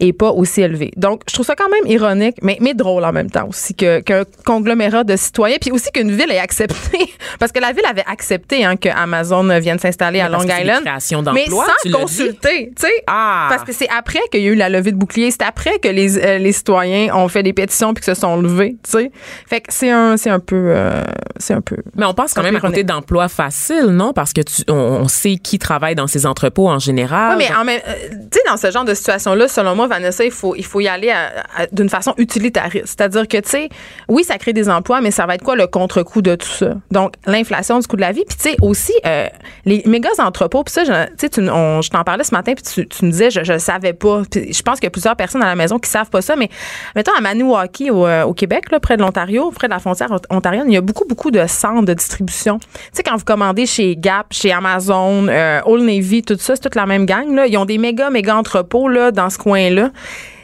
[0.01, 0.91] est pas aussi élevé.
[0.97, 4.01] Donc, je trouve ça quand même ironique, mais, mais drôle en même temps aussi, que-
[4.01, 6.99] qu'un conglomérat de citoyens, puis aussi qu'une ville ait accepté,
[7.39, 10.85] parce que la ville avait accepté hein, que Amazon vienne s'installer à Long Island.
[11.35, 12.93] mais sans consulter, tu sais.
[13.07, 13.47] Ah.
[13.51, 15.89] Parce que c'est après qu'il y a eu la levée de bouclier, c'est après que
[15.89, 19.11] les, euh, les citoyens ont fait des pétitions puis que se sont levés, tu sais.
[19.49, 21.03] Fait que c'est un, c'est un peu, euh,
[21.39, 21.77] c'est un peu.
[21.97, 24.13] Mais on passe quand même à côté d'emplois faciles, non?
[24.13, 27.38] Parce que tu, on, on sait qui travaille dans ces entrepôts en général.
[27.39, 27.93] Mais en même, euh,
[28.31, 30.89] tu sais, dans ce genre de situation-là, selon moi, Vanessa, il faut, il faut y
[30.89, 31.13] aller
[31.73, 32.87] d'une façon utilitariste.
[32.87, 33.69] C'est-à-dire que, tu sais,
[34.09, 36.75] oui, ça crée des emplois, mais ça va être quoi le contre-coup de tout ça?
[36.91, 38.25] Donc, l'inflation du coût de la vie.
[38.29, 39.27] Puis, tu sais, aussi, euh,
[39.65, 42.89] les méga entrepôts, puis ça, je- tu on- je t'en parlais ce matin, puis tu,
[42.89, 44.23] tu me disais, je ne savais pas.
[44.31, 46.35] Puis je pense qu'il y a plusieurs personnes à la maison qui savent pas ça,
[46.37, 46.49] mais
[46.97, 50.11] mettons à Maniwaki, au, euh, au Québec, là, près de l'Ontario, près de la frontière
[50.11, 52.59] ont- ontarienne, il y a beaucoup, beaucoup de centres de distribution.
[52.59, 56.63] Tu sais, quand vous commandez chez Gap, chez Amazon, euh, Old Navy, tout ça, c'est
[56.63, 57.28] toute la même gang.
[57.29, 59.91] Campagne, là, ils ont des méga, méga entrepôts là, dans ce coin-là.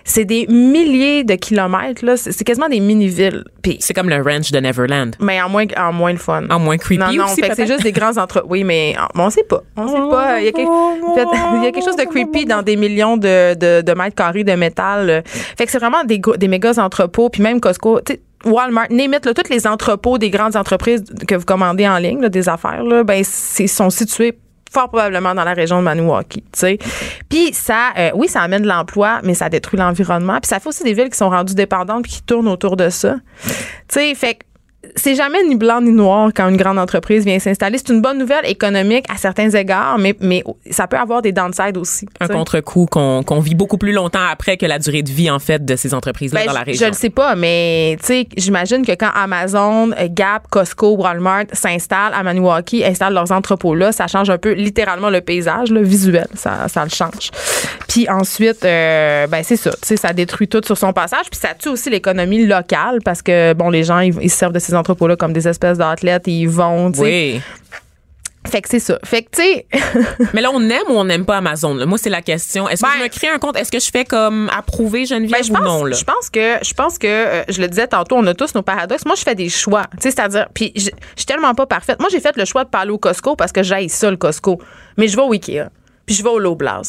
[0.06, 2.04] C'est des milliers de kilomètres.
[2.04, 2.18] Là.
[2.18, 3.42] C'est quasiment des mini-villes.
[3.62, 5.16] Puis, C'est comme le ranch de Neverland.
[5.18, 6.42] mais en moins, en moins le fun.
[6.50, 8.44] En moins creepy non, non, aussi, fait que c'est juste des grands entre.
[8.46, 9.62] Oui, mais on sait pas.
[9.76, 10.40] On sait pas.
[10.40, 10.68] Il y a quelque,
[11.14, 14.14] peut-être- il y a quelque chose de creepy dans des millions de, de, de mètres
[14.14, 15.22] carrés de métal.
[15.24, 17.30] Fait que c'est vraiment des, des méga entrepôts.
[17.30, 21.88] Puis même Costco, tu Walmart, là, tous les entrepôts des grandes entreprises que vous commandez
[21.88, 24.34] en ligne, là, des affaires, là, ben, c'est, sont situés
[24.74, 26.78] fort probablement dans la région de Maniwaki, tu sais.
[27.28, 30.38] Puis ça, euh, oui, ça amène de l'emploi, mais ça détruit l'environnement.
[30.40, 32.90] Puis ça fait aussi des villes qui sont rendues dépendantes puis qui tournent autour de
[32.90, 33.16] ça.
[33.44, 33.54] Tu
[33.88, 34.40] sais, fait
[34.96, 37.78] c'est jamais ni blanc ni noir quand une grande entreprise vient s'installer.
[37.78, 41.76] C'est une bonne nouvelle économique à certains égards, mais, mais ça peut avoir des downsides
[41.76, 42.06] aussi.
[42.20, 45.38] Un contre-coup qu'on qu'on vit beaucoup plus longtemps après que la durée de vie, en
[45.38, 46.86] fait, de ces entreprises-là Ben, dans la région.
[46.86, 51.44] Je le sais pas, mais tu sais, j'imagine que quand Amazon, euh, Gap, Costco, Walmart
[51.52, 55.82] s'installent à Maniwaki, installent leurs entrepôts là, ça change un peu littéralement le paysage, le
[55.82, 57.30] visuel, ça, ça le change.
[57.88, 61.40] Puis ensuite, euh, ben c'est ça, tu sais, ça détruit tout sur son passage, puis
[61.40, 64.58] ça tue aussi l'économie locale parce que bon, les gens ils, ils se servent de
[64.58, 67.00] ces entrepôts là comme des espèces d'athlètes, et ils vont, tu.
[67.00, 67.40] Oui.
[68.46, 68.98] Fait que c'est ça.
[69.04, 69.66] Fait que tu sais,
[70.34, 71.74] Mais là, on aime ou on n'aime pas Amazon?
[71.74, 71.86] là?
[71.86, 72.68] Moi, c'est la question.
[72.68, 73.56] Est-ce que Ben- je me crée un compte?
[73.56, 75.84] Est-ce que je fais comme approuver Geneviève Ben, je ou non?
[75.86, 75.96] Là?
[75.96, 78.60] je pense que je pense que euh, je le disais tantôt, on a tous nos
[78.60, 79.06] paradoxes.
[79.06, 81.98] Moi, je fais des choix, tu sais, c'est-à-dire, puis je suis tellement pas parfaite.
[82.00, 84.18] Moi, j'ai fait le choix de pas aller au Costco parce que j'aille ça le
[84.18, 84.60] Costco,
[84.98, 85.70] mais je vais au Ikea,
[86.04, 86.82] puis je vais au Loblaws,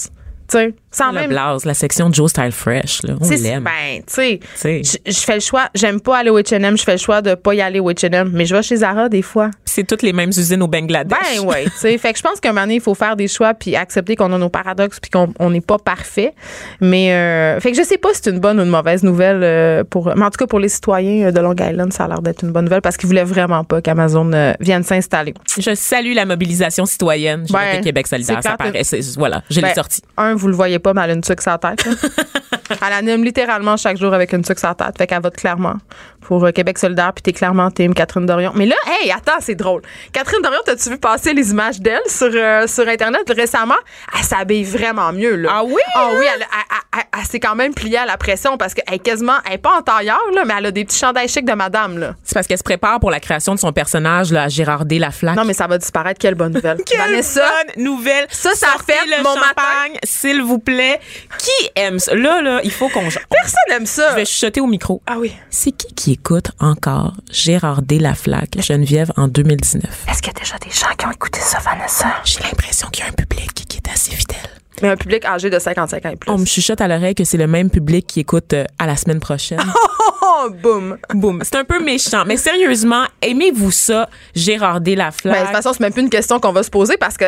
[0.49, 1.29] tu sais, sans Le même.
[1.29, 3.63] Blaze, la section Joe Style Fresh, là, on l'aime.
[3.63, 5.67] Ben, tu sais, je fais le choix.
[5.75, 8.29] J'aime pas aller au H&M, je fais le choix de pas y aller au H&M,
[8.33, 9.51] mais je vais chez Zara des fois.
[9.65, 11.17] c'est toutes les mêmes usines au Bangladesh.
[11.35, 13.15] Ben ouais, tu sais, fait que je pense qu'à un moment donné, il faut faire
[13.15, 16.33] des choix puis accepter qu'on a nos paradoxes puis qu'on on n'est pas parfait.
[16.79, 19.41] Mais euh, fait que je sais pas si c'est une bonne ou une mauvaise nouvelle
[19.43, 22.07] euh, pour mais en tout cas pour les citoyens euh, de Long Island, ça a
[22.07, 25.33] l'air d'être une bonne nouvelle parce qu'ils voulaient vraiment pas qu'Amazon euh, vienne s'installer.
[25.59, 27.43] Je salue la mobilisation citoyenne.
[27.47, 28.39] J'ai Ben, Québec solidaire.
[28.41, 28.81] Ça paraît.
[29.17, 30.01] Voilà, je l'ai Ben, sorti.
[30.17, 31.87] Un, vous le voyez mais elle a une la tête.
[32.69, 34.97] elle anime littéralement chaque jour avec une tuque sur la tête.
[34.97, 35.75] Fait qu'elle vote clairement
[36.21, 38.51] pour euh, Québec solidaire, puis t'es clairement team Catherine Dorion.
[38.55, 39.81] Mais là, hey, attends, c'est drôle.
[40.11, 43.75] Catherine Dorion, t'as-tu vu passer les images d'elle sur, euh, sur Internet récemment?
[44.17, 45.49] Elle s'habille vraiment mieux, là.
[45.53, 48.73] Ah oui, Ah oui, elle, elle- elle- s'est quand même pliée à la pression parce
[48.73, 51.27] qu'elle est quasiment, elle est pas en tailleur, là, mais elle a des petits chandails
[51.27, 52.13] chics de madame, là.
[52.23, 54.97] C'est parce qu'elle se prépare pour la création de son personnage, là, à Gérard D.
[54.99, 55.35] Laflaque.
[55.35, 56.19] Non, mais ça va disparaître.
[56.19, 56.77] Quelle bonne nouvelle.
[56.85, 58.25] Quelle Vanessa, bonne nouvelle.
[58.29, 60.99] Ça, ça fait le mon champagne, s'il vous plaît.
[61.37, 62.15] Qui aime ça?
[62.15, 63.01] Là, là, il faut qu'on...
[63.01, 64.11] personne aime ça.
[64.11, 65.01] Je vais chuchoter au micro.
[65.05, 65.33] Ah oui.
[65.49, 67.99] C'est qui qui écoute encore Gérard D.
[67.99, 70.05] Laflaque, Geneviève, en 2019?
[70.09, 72.07] Est-ce qu'il y a déjà des gens qui ont écouté ça, Vanessa?
[72.23, 74.37] J'ai l'impression qu'il y a un public qui est assez fidèle.
[74.81, 76.29] Mais un public âgé de 55 ans et plus.
[76.29, 78.95] On me chuchote à l'oreille que c'est le même public qui écoute euh, à la
[78.95, 79.59] semaine prochaine.
[80.27, 80.97] Oh, boum.
[81.13, 81.41] Boum.
[81.43, 82.23] C'est un peu méchant.
[82.25, 84.95] Mais sérieusement, aimez-vous ça, Gérard D.
[84.95, 87.25] Ben, de toute façon, c'est même plus une question qu'on va se poser parce que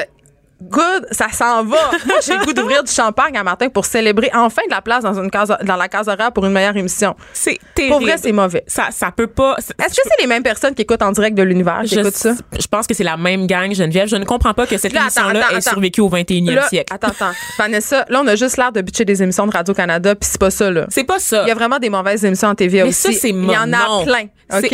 [0.62, 1.92] good, ça s'en va.
[2.06, 5.04] Moi, j'ai le goût d'ouvrir du champagne un matin pour célébrer enfin de la place
[5.04, 7.16] dans une case, dans la case horaire pour une meilleure émission.
[7.34, 7.94] c'est terrible.
[7.94, 8.64] Pour vrai, c'est mauvais.
[8.68, 9.56] Ça, ça peut pas.
[9.58, 12.16] Est-ce que c'est les mêmes personnes qui écoutent en direct de l'univers qui je, écoutent
[12.16, 12.34] ça?
[12.60, 14.08] je pense que c'est la même gang, Geneviève.
[14.08, 16.94] Je ne comprends pas que cette émission-là ait survécu au 21e Là, siècle.
[16.94, 17.32] attends, attends.
[17.58, 20.50] Vanessa, là, on a juste l'air de bitcher des émissions de Radio-Canada, puis c'est pas
[20.50, 20.86] ça, là.
[20.90, 21.44] C'est pas ça.
[21.44, 23.14] Il y a vraiment des mauvaises émissions en TV mais aussi.
[23.14, 24.28] ça, c'est Il y en a plein.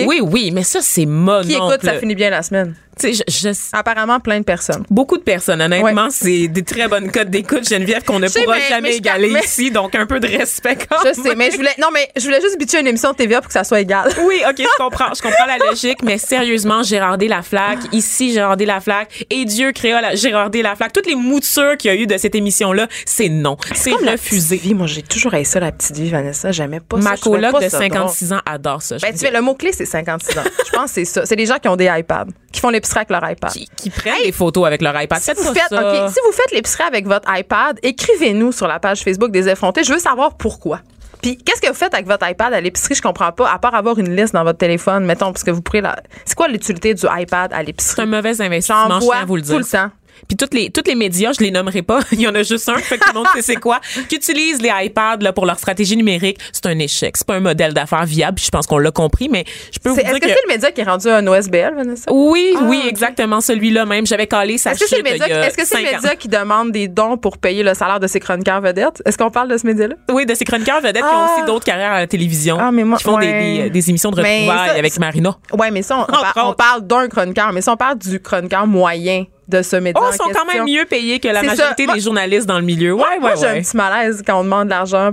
[0.05, 2.75] Oui, oui, mais ça, c'est mon Qui écoute, ça finit bien la semaine.
[3.01, 4.83] Je- je- Apparemment, plein de personnes.
[4.89, 6.09] Beaucoup de personnes, honnêtement, Ouais.
[6.11, 9.29] c'est des très bonnes codes d'écoute, Geneviève, qu'on ne sais, pourra mais- jamais mais égaler
[9.29, 12.07] mais- ici, donc un peu de respect quand Je sais, mais je voulais, non, mais
[12.15, 14.09] je voulais juste bitcher une émission de TVA pour que ça soit égal.
[14.23, 15.13] Oui, OK, je comprends.
[15.15, 17.27] Je comprends la logique, mais sérieusement, Gérard D.
[17.27, 18.65] Laflaque, ici, Gérard D.
[18.65, 20.61] Laflaque, et Dieu créole, Gérard D.
[20.61, 23.57] Laflaque, toutes les moutures qu'il y a eu de cette émission-là, c'est non.
[23.75, 24.55] C'est la refusé.
[24.57, 24.73] vie.
[24.73, 26.51] Moi, j'ai toujours haï ça, la petite vie, Vanessa.
[26.51, 27.09] J'aimais pas ça.
[27.09, 28.97] Ma Je trouvais coloc de ça 56 ans adore ça.
[29.01, 29.39] Ben, tu sais, dire.
[29.39, 30.43] le mot-clé, c'est 56 ans.
[30.65, 31.25] Je pense que c'est ça.
[31.25, 33.51] C'est des gens qui ont des iPads, qui font l'épicerie avec leur iPad.
[33.51, 35.19] qui, qui prennent des photos avec leur iPad.
[35.19, 36.07] Si Faites vous, faites, ça.
[36.09, 39.83] Si vous faites l'épicerie avec votre iPad, écrivez-nous sur la page Facebook des effrontés.
[39.83, 40.79] Je veux savoir pourquoi.
[41.21, 42.95] Puis, qu'est-ce que vous faites avec votre iPad à l'épicerie?
[42.95, 43.49] Je comprends pas.
[43.49, 45.95] À part avoir une liste dans votre téléphone, mettons, parce que vous pourrez la.
[46.25, 48.01] C'est quoi l'utilité du iPad à C'est l'épicerie?
[48.01, 49.53] un mauvais investissement, J'en je vois vous le dire.
[49.53, 49.89] tout le temps.
[50.27, 51.99] Puis toutes les, toutes les médias, je les nommerai pas.
[52.11, 54.15] Il y en a juste un, fait que tout le monde sait c'est quoi, qui
[54.15, 56.37] utilisent les iPads là, pour leur stratégie numérique.
[56.51, 57.17] C'est un échec.
[57.17, 58.39] C'est pas un modèle d'affaires viable.
[58.39, 60.27] Je pense qu'on l'a compris, mais je peux vous dire Est-ce que, que...
[60.29, 62.11] c'est le média qui est rendu un OSBL, Vanessa?
[62.11, 62.89] Oui, oui, ok.
[62.89, 64.05] exactement, celui-là même.
[64.05, 66.71] J'avais calé sa Est-ce que c'est le média, est-ce que c'est le média qui demande
[66.71, 69.01] des dons pour payer le salaire de ses chroniqueurs vedettes?
[69.05, 69.95] Est-ce qu'on parle de ce média-là?
[70.11, 71.27] Oui, de ces chroniqueurs vedettes qui Ah.
[71.29, 73.63] ont aussi d'autres carrières à la télévision, Ah, mais moi- qui font des- ouais.
[73.63, 75.35] des, des émissions de retrouvailles ça, avec ça- Marina.
[75.57, 79.25] Ouais, mais ça, on, on parle d'un chroniqueur, mais si on parle du chroniqueur moyen
[79.47, 80.01] de ce média.
[80.03, 82.65] Oh, ils sont quand même mieux payés que la majorité Moi- des journalistes dans le
[82.65, 82.93] milieu.
[82.93, 83.61] Ouais, Moi, ouais, moi, j'ai un ouais.
[83.61, 85.11] petit malaise quand on demande de l'argent.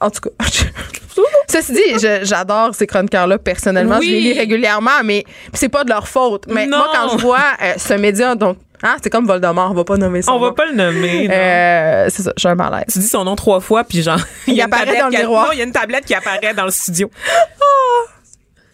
[0.00, 0.30] En tout cas.
[1.48, 1.80] Ceci dit,
[2.22, 3.98] j'adore ces chroniqueurs-là personnellement.
[3.98, 4.06] Oui.
[4.06, 6.44] Je les lis régulièrement, mais c'est pas de leur faute.
[6.48, 6.78] Mais Non.
[6.78, 9.96] moi, quand je vois euh, ce média dont Ah, c'est comme Voldemort, on va pas
[9.98, 10.52] nommer son On va nom.
[10.54, 11.28] pas le nommer.
[11.30, 12.84] Euh, c'est ça, j'ai un malaise.
[12.90, 15.50] Tu dis son nom trois fois, puis genre, il apparaît dans le miroir.
[15.52, 17.10] Il y a une tablette qui apparaît dans le studio.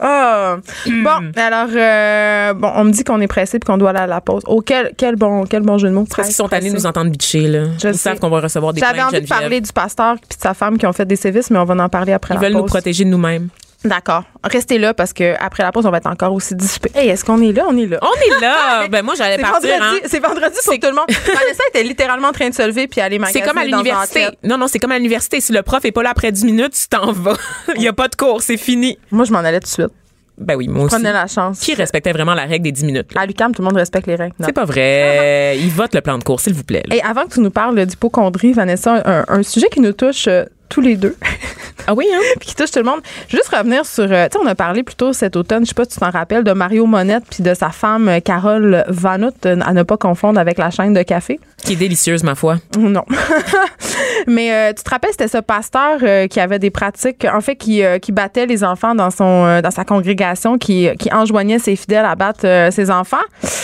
[0.00, 0.56] Ah.
[0.86, 1.02] Hmm.
[1.04, 4.06] Bon, alors, euh, bon, on me dit qu'on est pressé puis qu'on doit aller à
[4.06, 4.42] la pause.
[4.46, 6.06] Oh, quel, quel, bon, quel bon jeu de mots.
[6.14, 7.64] Parce qu'ils sont allés nous entendre bitcher, là.
[7.82, 7.98] Je Ils sais.
[7.98, 10.78] savent qu'on va recevoir des J'avais envie de parler du pasteur puis de sa femme
[10.78, 12.62] qui ont fait des sévices, mais on va en parler après Ils la veulent pause.
[12.62, 13.48] nous protéger de nous-mêmes.
[13.84, 14.24] D'accord.
[14.42, 16.90] Restez là parce que après la pause, on va être encore aussi dissipés.
[16.94, 17.64] Hey, est-ce qu'on est là?
[17.68, 18.00] On est là.
[18.02, 18.88] On est là!
[18.90, 20.06] ben, moi, j'allais C'est partir, vendredi, hein.
[20.06, 21.06] c'est vendredi pour tout le monde.
[21.08, 24.26] Vanessa était littéralement en train de se lever puis aller C'est magasiner comme à l'université.
[24.42, 25.40] Non, non, c'est comme à l'université.
[25.40, 27.36] Si le prof est pas là après 10 minutes, tu t'en vas.
[27.76, 28.98] Il y a pas de cours, c'est fini.
[29.12, 29.92] Moi, je m'en allais tout de suite.
[30.38, 30.94] Ben oui, moi aussi.
[30.94, 31.60] Prenez la chance.
[31.60, 33.14] Qui respectait vraiment la règle des 10 minutes?
[33.14, 33.22] là?
[33.22, 34.34] À l'UQAM, tout le monde respecte les règles.
[34.38, 34.46] Non.
[34.46, 35.56] C'est pas vrai.
[35.58, 36.82] Il vote le plan de cours, s'il vous plaît.
[36.92, 40.44] Et avant que tu nous parles d'hypochondrie, Vanessa, un, un sujet qui nous touche euh,
[40.68, 41.16] tous les deux,
[41.88, 42.20] Ah oui, hein?
[42.38, 43.00] puis qui touche tout le monde.
[43.28, 45.64] Je veux juste revenir sur, euh, tu sais, on a parlé plus tôt cet automne,
[45.64, 48.20] je sais pas si tu t'en rappelles, de Mario Monette puis de sa femme euh,
[48.20, 51.40] Carole Vanout, euh, à ne pas confondre avec la chaîne de café.
[51.64, 52.58] Qui est délicieuse, ma foi.
[52.78, 53.04] Non.
[54.26, 57.56] Mais euh, tu te rappelles, c'était ce pasteur euh, qui avait des pratiques, en fait,
[57.56, 61.76] qui, euh, qui battait les enfants dans son dans sa congrégation, qui, qui enjoignait ses
[61.76, 63.16] fidèles à battre ses enfants.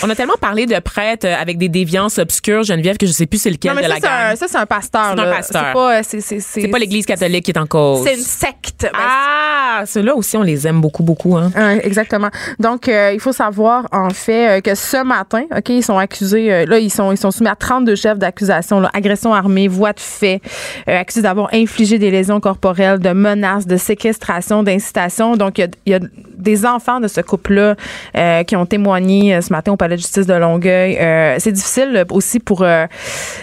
[0.03, 3.41] On a tellement parlé de prêtres avec des déviances obscures, Geneviève, que je sais plus
[3.41, 4.35] c'est lequel non, mais de ça, la c'est un, gang.
[4.37, 5.13] ça, c'est un pasteur.
[5.15, 6.03] C'est un pasteur.
[6.03, 8.03] C'est pas, l'Église catholique qui est en cause.
[8.03, 8.81] C'est une secte.
[8.81, 11.35] Ben, Ah, ceux-là aussi, on les aime beaucoup, beaucoup.
[11.37, 11.51] Hein.
[11.83, 12.29] Exactement.
[12.59, 16.91] Donc, il faut savoir, en fait, que ce matin, OK, ils sont accusés, là, ils
[16.91, 17.55] sont, ils sont soumis à
[17.85, 20.41] 32 chefs d'accusation, agression armée, voie de fait,
[20.89, 25.37] euh, accusés d'avoir infligé des lésions corporelles, de menaces, de séquestration, d'incitation.
[25.37, 25.99] Donc, il y y a
[26.37, 27.75] des enfants de ce couple-là
[28.17, 30.97] euh, qui ont témoigné euh, ce matin au palais de justice de Longueuil.
[30.99, 32.65] Euh, c'est difficile euh, aussi pour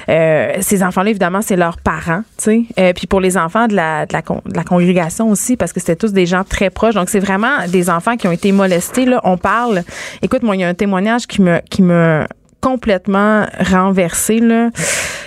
[0.07, 2.93] ces enfants-là, évidemment, c'est leurs parents, tu sais.
[2.95, 5.97] Puis pour les enfants de la, de, la, de la congrégation aussi, parce que c'était
[5.97, 6.95] tous des gens très proches.
[6.95, 9.05] Donc, c'est vraiment des enfants qui ont été molestés.
[9.05, 9.83] Là, on parle.
[10.23, 12.25] Écoute, moi, il y a un témoignage qui me, qui me
[12.63, 14.39] complètement renversé.
[14.41, 14.71] Là.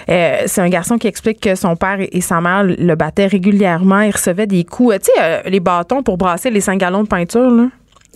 [0.10, 4.02] Euh, c'est un garçon qui explique que son père et sa mère le battaient régulièrement.
[4.02, 4.96] Il recevait des coups.
[4.96, 7.50] euh, Tu sais, euh, les bâtons pour brasser les 5 gallons de peinture.
[7.52, 7.68] Là.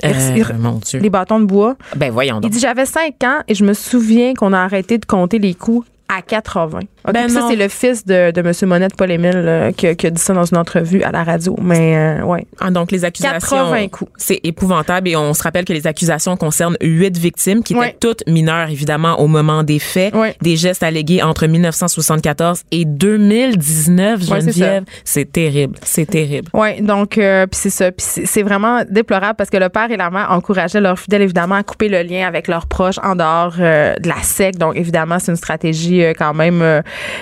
[0.01, 0.99] Il il mon Dieu.
[1.01, 1.75] les bâtons de bois.
[1.95, 2.51] Ben voyons Il donc.
[2.51, 5.85] dit J'avais 5 ans et je me souviens qu'on a arrêté de compter les coups
[6.07, 6.79] à 80.
[7.11, 7.49] Ben ça, non.
[7.49, 8.51] c'est le fils de, de M.
[8.69, 11.55] Monette Paul-Émile euh, qui, a- qui a dit ça dans une entrevue à la radio.
[11.61, 12.45] Mais, euh, ouais.
[12.59, 14.11] Ah, donc les accusations, 80 coups.
[14.17, 17.95] c'est épouvantable et on se rappelle que les accusations concernent huit victimes qui étaient Ouais.
[17.99, 20.35] toutes mineures évidemment au moment des faits, Ouais.
[20.41, 24.19] des gestes allégués entre 1974 et 2019.
[24.21, 26.49] Ouais, c'est Geneviève, c'est terrible, c'est terrible.
[26.53, 27.91] Oui, donc, euh, puis c'est ça.
[27.91, 31.23] Puis c'est c'est vraiment déplorable parce que le père et la mère encourageaient leurs fidèles,
[31.23, 34.59] évidemment, à couper le lien avec leurs proches en dehors euh, de la secte.
[34.59, 36.81] Donc, évidemment, c'est une stratégie euh, quand même euh,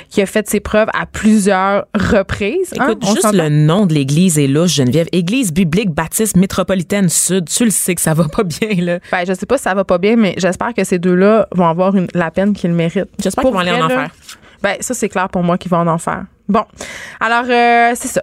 [0.10, 2.74] qui a fait ses preuves à plusieurs reprises.
[2.80, 5.08] hein, Écoute, juste le nom de l'église est louche, Geneviève.
[5.12, 7.50] Église biblique baptiste métropolitaine sud.
[7.50, 9.00] Tu le sais que ça va pas bien, là.
[9.12, 11.68] Ben, je sais pas si ça va pas bien, mais j'espère que ces deux-là vont
[11.68, 13.10] avoir une, la peine qu'ils méritent.
[13.22, 14.10] J'espère qu'ils vont aller en là, enfer.
[14.62, 16.24] Ben, ça, c'est clair pour moi qu'ils vont en enfer.
[16.48, 16.64] Bon.
[17.20, 18.22] Alors, euh, c'est ça.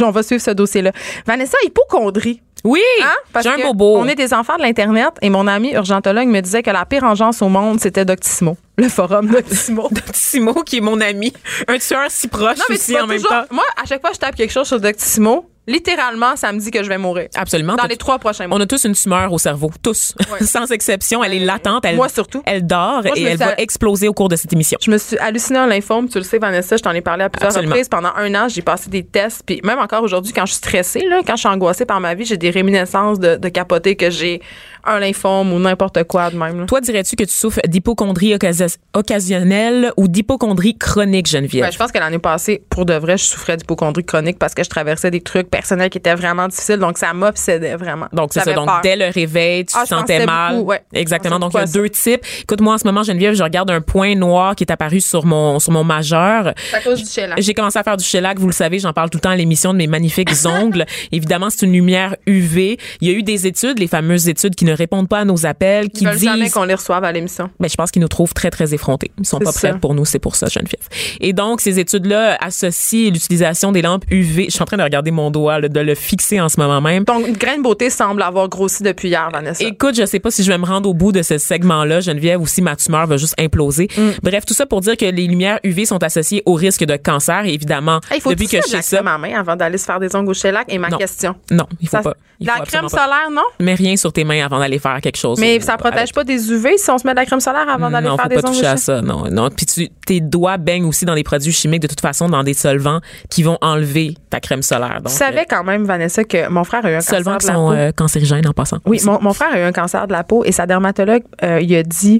[0.06, 0.92] On va suivre ce dossier-là.
[1.26, 2.42] Vanessa, hypochondrie.
[2.66, 3.12] Oui, Hein?
[3.32, 3.96] Parce j'ai un que bobo.
[3.98, 7.04] On est des enfants de l'Internet et mon ami urgentologue me disait que la pire
[7.04, 8.56] engeance au monde, c'était Doctissimo.
[8.76, 9.88] Le forum Doctissimo.
[10.12, 11.32] Simo qui est mon ami,
[11.68, 13.44] un tueur si proche Non, mais tu aussi en même toujours- temps.
[13.52, 16.70] Moi, à chaque fois que je tape quelque chose sur Doctissimo, littéralement, ça me dit
[16.70, 17.28] que je vais mourir.
[17.34, 17.74] Absolument.
[17.74, 18.56] Dans les trois prochains mois.
[18.56, 20.44] On a tous une tumeur au cerveau, tous, Ouais.
[20.46, 21.22] sans exception.
[21.24, 22.42] Elle est latente, elle, Moi surtout.
[22.46, 24.78] elle dort Moi, et elle va exploser au cours de cette émission.
[24.82, 26.08] Je me suis hallucinée en lymphome.
[26.08, 27.72] Tu le sais, Vanessa, je t'en ai parlé à plusieurs Absolument.
[27.72, 27.88] reprises.
[27.88, 29.42] Pendant un an, j'ai passé des tests.
[29.46, 32.14] Puis même encore aujourd'hui, quand je suis stressée, là, quand je suis angoissée par ma
[32.14, 34.40] vie, j'ai des réminiscences de, de capoter que j'ai
[34.86, 36.60] un lymphome ou n'importe quoi de même.
[36.60, 36.66] là.
[36.66, 41.64] Toi, dirais-tu que tu souffres d'hypochondrie occasi- occasionnelle ou d'hypochondrie chronique, Geneviève?
[41.64, 44.62] Ben, je pense que l'année passée, pour de vrai, je souffrais d'hypochondrie chronique parce que
[44.62, 46.76] je traversais des trucs personnels qui étaient vraiment difficiles.
[46.78, 48.06] Donc, ça m'obsédait vraiment.
[48.12, 48.52] donc, c'est ça.
[48.52, 48.80] Donc, peur.
[48.82, 50.56] dès le réveil, tu Ah, te pense sentais mal.
[50.56, 50.82] beaucoup, ouais.
[50.92, 51.38] Exactement.
[51.38, 52.24] Donc, il y a deux types.
[52.42, 55.24] Écoute, moi, en ce moment, Geneviève, je regarde un point noir qui est apparu sur
[55.24, 56.52] mon, sur mon majeur.
[56.70, 57.40] C'est à cause du shellac.
[57.40, 59.36] J'ai commencé à faire du shellac, vous le savez, j'en parle tout le temps à
[59.36, 60.84] l'émission de mes magnifiques ongles.
[61.12, 62.78] Évidemment, c'est une lumière UV.
[63.00, 65.46] Il y a eu des études, les fameuses études qui ne répondent pas à nos
[65.46, 67.50] appels, qui Ils veulent jamais disent qu'on les reçoive à l'émission.
[67.58, 69.10] ben, je pense qu'ils nous trouvent très, très effrontés.
[69.18, 70.86] Ils sont pas prêts pour nous, c'est pour ça, Geneviève.
[71.20, 74.46] Et donc, ces études-là associent l'utilisation des lampes UV.
[74.46, 76.80] Je suis en train de regarder mon doigt, là, de le fixer en ce moment
[76.80, 77.04] même.
[77.04, 79.64] Ton grain de beauté semble avoir grossi depuis hier, Vanessa.
[79.64, 82.40] Écoute, je sais pas si je vais me rendre au bout de ce segment-là, Geneviève,
[82.40, 83.88] ou si ma tumeur va juste imploser.
[83.96, 84.10] Mm.
[84.22, 87.44] Bref, tout ça pour dire que les lumières UV sont associées au risque de cancer.
[87.46, 90.00] Et évidemment, Hey, faut depuis que je sais ça, ma main avant d'aller se faire
[90.00, 90.66] des ongles au shellac.
[90.68, 90.98] Et ma Non.
[90.98, 91.34] question.
[91.50, 92.14] non, il faut Ça- pas.
[92.38, 92.88] Il la faut crème pas.
[92.88, 93.42] solaire, non?
[93.60, 95.38] Mets rien sur tes mains avant d'aller faire quelque chose.
[95.38, 97.90] Mais ça protège pas des UV si on se met de la crème solaire avant
[97.90, 99.00] d'aller faire faut des pas toucher à ça.
[99.00, 99.48] Non, non.
[99.50, 102.54] Puis tu, tes doigts baignent aussi dans des produits chimiques de toute façon, dans des
[102.54, 103.00] solvants
[103.30, 105.00] qui vont enlever ta crème solaire.
[105.02, 107.46] Donc, savez savais quand même, Vanessa, que mon frère a eu un Solvants cancer qui
[107.46, 107.74] de la sont peau.
[107.74, 108.78] euh, cancérigènes en passant.
[108.86, 111.60] Oui, mon, mon frère a eu un cancer de la peau et sa dermatologue, euh,
[111.60, 112.18] il a dit,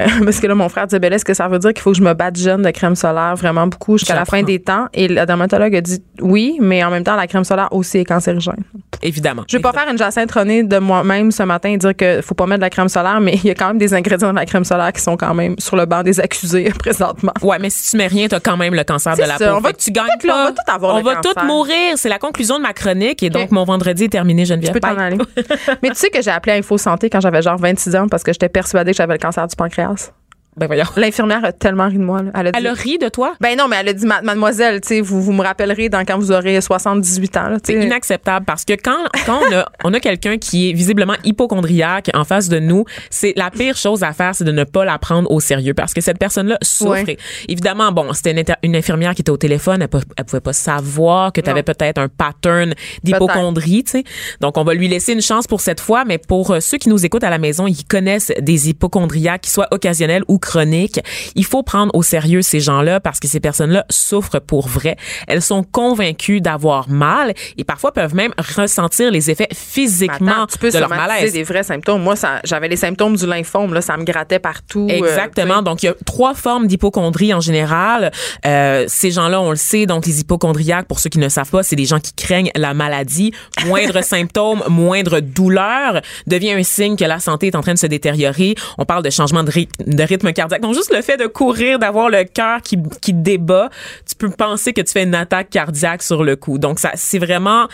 [0.00, 1.92] euh, parce que là, mon frère disait, ben est-ce que ça veut dire qu'il faut
[1.92, 4.88] que je me batte jeune de crème solaire vraiment beaucoup jusqu'à la fin des temps?
[4.94, 8.04] Et la dermatologue a dit oui, mais en même temps, la crème solaire aussi est
[8.04, 8.62] cancérigène.
[9.02, 9.44] Évidemment.
[9.48, 12.46] Je vais pas faire une Jacinthe de moi-même ce matin et dire que faut pas
[12.46, 14.46] mettre de la crème solaire, mais il y a quand même des ingrédients dans la
[14.46, 17.32] crème solaire qui sont quand même sur le banc des accusés présentement.
[17.42, 19.56] Ouais, mais si tu mets rien, t'as quand même le cancer de la ça, peau.
[19.56, 21.96] on va que tu gagnes tout- on va tout avoir On le va tous mourir.
[21.96, 23.22] C'est la conclusion de ma chronique.
[23.22, 23.50] Et donc, Ok.
[23.52, 24.72] mon vendredi est terminé, Geneviève.
[24.74, 25.18] Tu peux t'en aller.
[25.82, 28.32] mais tu sais que j'ai appelé Info Santé quand j'avais genre 26 ans parce que
[28.32, 30.10] j'étais persuadée que j'avais le cancer du pancréas.
[30.56, 30.84] Ben voyons.
[30.96, 32.22] L'infirmière a tellement ri de moi.
[32.22, 32.30] là.
[32.34, 33.34] Elle a dit, Elle a ri de toi?
[33.40, 36.04] Ben non, mais elle a dit, Ma- mademoiselle, tu sais, vous, vous me rappellerez dans
[36.04, 37.56] quand vous aurez 78 ans.
[37.62, 42.10] C'est inacceptable parce que quand, quand on a, on a quelqu'un qui est visiblement hypochondriaque
[42.14, 44.98] en face de nous, c'est la pire chose à faire, c'est de ne pas la
[44.98, 47.04] prendre au sérieux parce que cette personne-là souffre.
[47.04, 47.16] Ouais.
[47.48, 51.40] Évidemment, bon, c'était une, infirmière qui était au téléphone, elle, ne pouvait pas savoir que
[51.40, 54.04] tu avais peut-être un pattern d'hypochondrie, tu sais.
[54.40, 56.88] Donc, on va lui laisser une chance pour cette fois, mais pour euh, ceux qui
[56.88, 61.00] nous écoutent à la maison, ils connaissent des hypochondriaques qui soient occasionnels ou chroniques.
[61.34, 64.96] Il faut prendre au sérieux ces gens-là parce que ces personnes-là souffrent pour vrai.
[65.26, 70.58] Elles sont convaincues d'avoir mal et parfois peuvent même ressentir les effets physiquement Attends, tu
[70.58, 71.32] peux de leur malaise.
[71.32, 72.02] des vrais symptômes.
[72.02, 73.72] Moi, ça- j'avais les symptômes du lymphome.
[73.74, 74.86] Là, ça me grattait partout.
[74.90, 75.62] euh, Exactement.
[75.62, 78.12] donc, il y a trois formes d'hypochondrie en général.
[78.46, 79.86] Euh, ces gens-là, on le sait.
[79.86, 82.74] Donc, les hypochondriaques, pour ceux qui ne savent pas, c'est des gens qui craignent la
[82.74, 83.32] maladie.
[83.66, 87.86] Moindre symptôme, moindre douleur devient un signe que la santé est en train de se
[87.86, 88.54] détériorer.
[88.78, 90.60] On parle de changement de rythme cardiaque.
[90.60, 93.70] Donc, juste le fait de courir, d'avoir le cœur qui, qui débat,
[94.08, 96.58] tu peux penser que tu fais une attaque cardiaque sur le coup.
[96.58, 97.68] Donc, ça, c'est vraiment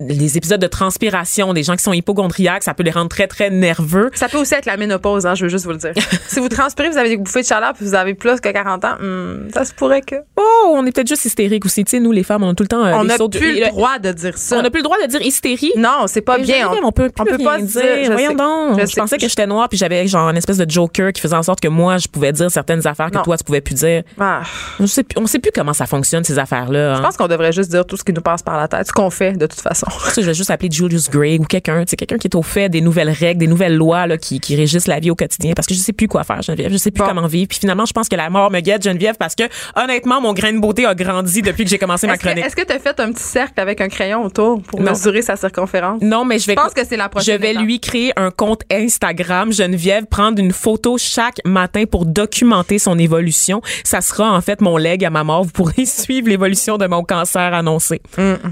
[0.00, 3.50] les épisodes de transpiration des gens qui sont hypochondriaques, ça peut les rendre très, très
[3.50, 4.10] nerveux.
[4.14, 5.92] Ça peut aussi être la ménopause, hein, je veux juste vous le dire.
[6.28, 8.84] si vous transpirez, vous avez des bouffées de chaleur, puis vous avez plus que 40
[8.84, 10.16] ans, hmm, ça se pourrait que.
[10.36, 11.84] Oh, on est peut-être juste hystérique aussi.
[11.84, 13.60] Tu sais, nous, les femmes, on a tout le temps euh, on n'a de- plus
[13.60, 14.58] le- droit de dire ça.
[14.58, 15.72] On n'a plus le droit de dire hystérie?
[15.76, 16.62] Non, c'est pas Mais bien.
[16.64, 17.82] Geneviève, on, peut plus on peut rien pas dire.
[17.82, 18.04] dire.
[18.04, 18.34] je Voyons sais.
[18.36, 18.80] donc.
[18.80, 19.00] Je, sais.
[19.00, 21.60] pensais que j'étais noire puis j'avais genre une espèce de joker qui faisait en sorte
[21.60, 23.22] que moi je pouvais dire certaines affaires que Non.
[23.22, 24.02] toi tu pouvais plus dire.
[24.18, 24.42] Ah,
[24.80, 26.94] On sait on sait plus comment ça fonctionne ces affaires-là.
[26.94, 27.02] je hein.
[27.02, 29.10] pense qu'on devrait juste dire tout ce qui nous passe par la tête, ce qu'on
[29.10, 29.86] fait de toute façon.
[30.16, 32.68] Je vais juste appeler Julius Gray ou quelqu'un, tu sais, quelqu'un qui est au fait
[32.68, 35.66] des nouvelles règles, des nouvelles lois là, qui, qui régissent la vie au quotidien parce
[35.66, 36.70] que je sais plus quoi faire, Geneviève.
[36.72, 37.08] Je sais plus Bon.
[37.08, 37.48] comment vivre.
[37.48, 39.44] Puis finalement, je pense que la mort me guette, Geneviève, parce que
[39.76, 42.44] honnêtement, mon grain de beauté a grandi depuis que j'ai commencé ma chronique.
[42.44, 44.90] est-ce que tu as fait un petit cercle avec un crayon autour pour Non.
[44.92, 46.00] mesurer sa circonférence?
[46.02, 46.52] Non, mais je vais.
[46.52, 47.62] Je pense que c'est la Je prochaine vais étape.
[47.64, 53.60] lui créer un compte Instagram, Geneviève, prendre une photo chaque matin pour documenter son évolution.
[53.84, 55.44] Ça sera en fait mon leg à ma mort.
[55.44, 58.00] Vous pourrez suivre l'évolution de mon cancer annoncé.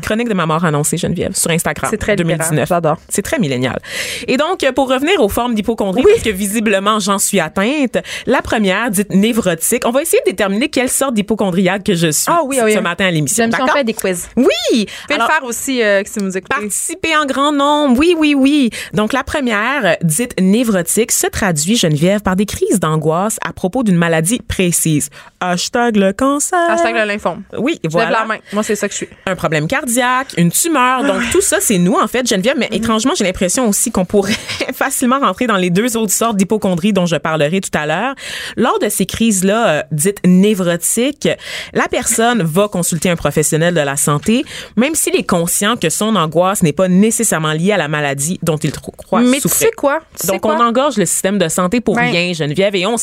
[0.03, 1.90] Chronique de ma mort annoncée, Geneviève, sur Instagram.
[1.90, 2.38] C'est très libérant.
[2.38, 2.68] 2019.
[2.68, 2.96] J'adore.
[3.09, 3.81] C'est très millénial.
[4.29, 7.98] Et donc, pour revenir aux formes d'hypochondrie, parce que visiblement, j'en suis atteinte.
[8.26, 9.83] La première, dite névrotique.
[9.87, 12.81] On va essayer de déterminer quelle sorte d'hypochondriaque que je suis Ah oui, ce oui.
[12.81, 13.48] matin à l'émission.
[13.50, 14.29] J'aime fait des quiz.
[14.37, 14.87] Oui!
[15.09, 16.55] Alors- le faire aussi euh, si vous écoutez.
[16.55, 18.70] Participer en grand nombre, oui, oui, oui.
[18.92, 23.96] Donc, la première, dite névrotique, se traduit, Geneviève, par des crises d'angoisse à propos d'une
[23.96, 25.10] maladie précise.
[25.40, 26.58] Hashtag le cancer.
[26.70, 27.42] Hashtag le lymphome.
[27.58, 28.10] Oui, Je voilà.
[28.10, 28.36] lève la main.
[28.52, 29.08] Moi, c'est ça que je suis.
[29.26, 31.04] Un problème cardiaque, une tumeur.
[31.04, 32.56] Donc, tout ça, c'est nous, en fait, Geneviève.
[32.58, 34.32] Mais étrangement, j'ai l'impression aussi qu'on pourrait
[34.74, 38.14] facilement rentrer dans les deux autres sortes d'hypochondrie dont je parlerai tout à l'heure.
[38.56, 41.28] Lors de ces crises-là, euh, dites névrotiques,
[41.72, 44.44] la personne va consulter un professionnel de la santé,
[44.76, 48.56] même s'il est conscient que son angoisse n'est pas nécessairement liée à la maladie dont
[48.56, 50.00] il croit Mais tu sais quoi?
[50.18, 50.56] Tu sais Donc, quoi?
[50.56, 52.10] on engorge le système de santé pour Ouais.
[52.10, 52.96] rien, Geneviève, et on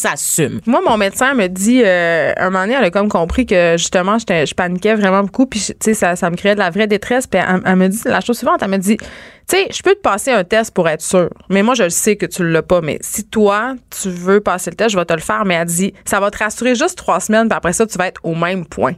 [0.65, 4.17] Moi, mon médecin me dit, euh, un moment donné, elle a comme compris que justement,
[4.19, 7.27] je paniquais vraiment beaucoup, puis tu sais, ça, me créait de la vraie détresse.
[7.27, 9.05] Puis elle, elle me dit la chose suivante, elle me dit, tu
[9.47, 12.15] sais, je peux te passer un test pour être sûr, mais moi, je le sais
[12.15, 12.81] que tu l'as pas.
[12.81, 15.45] Mais si toi, tu veux passer le test, je vais te le faire.
[15.45, 18.07] Mais elle dit, ça va te rassurer juste trois semaines, puis après ça, tu vas
[18.07, 18.93] être au même point.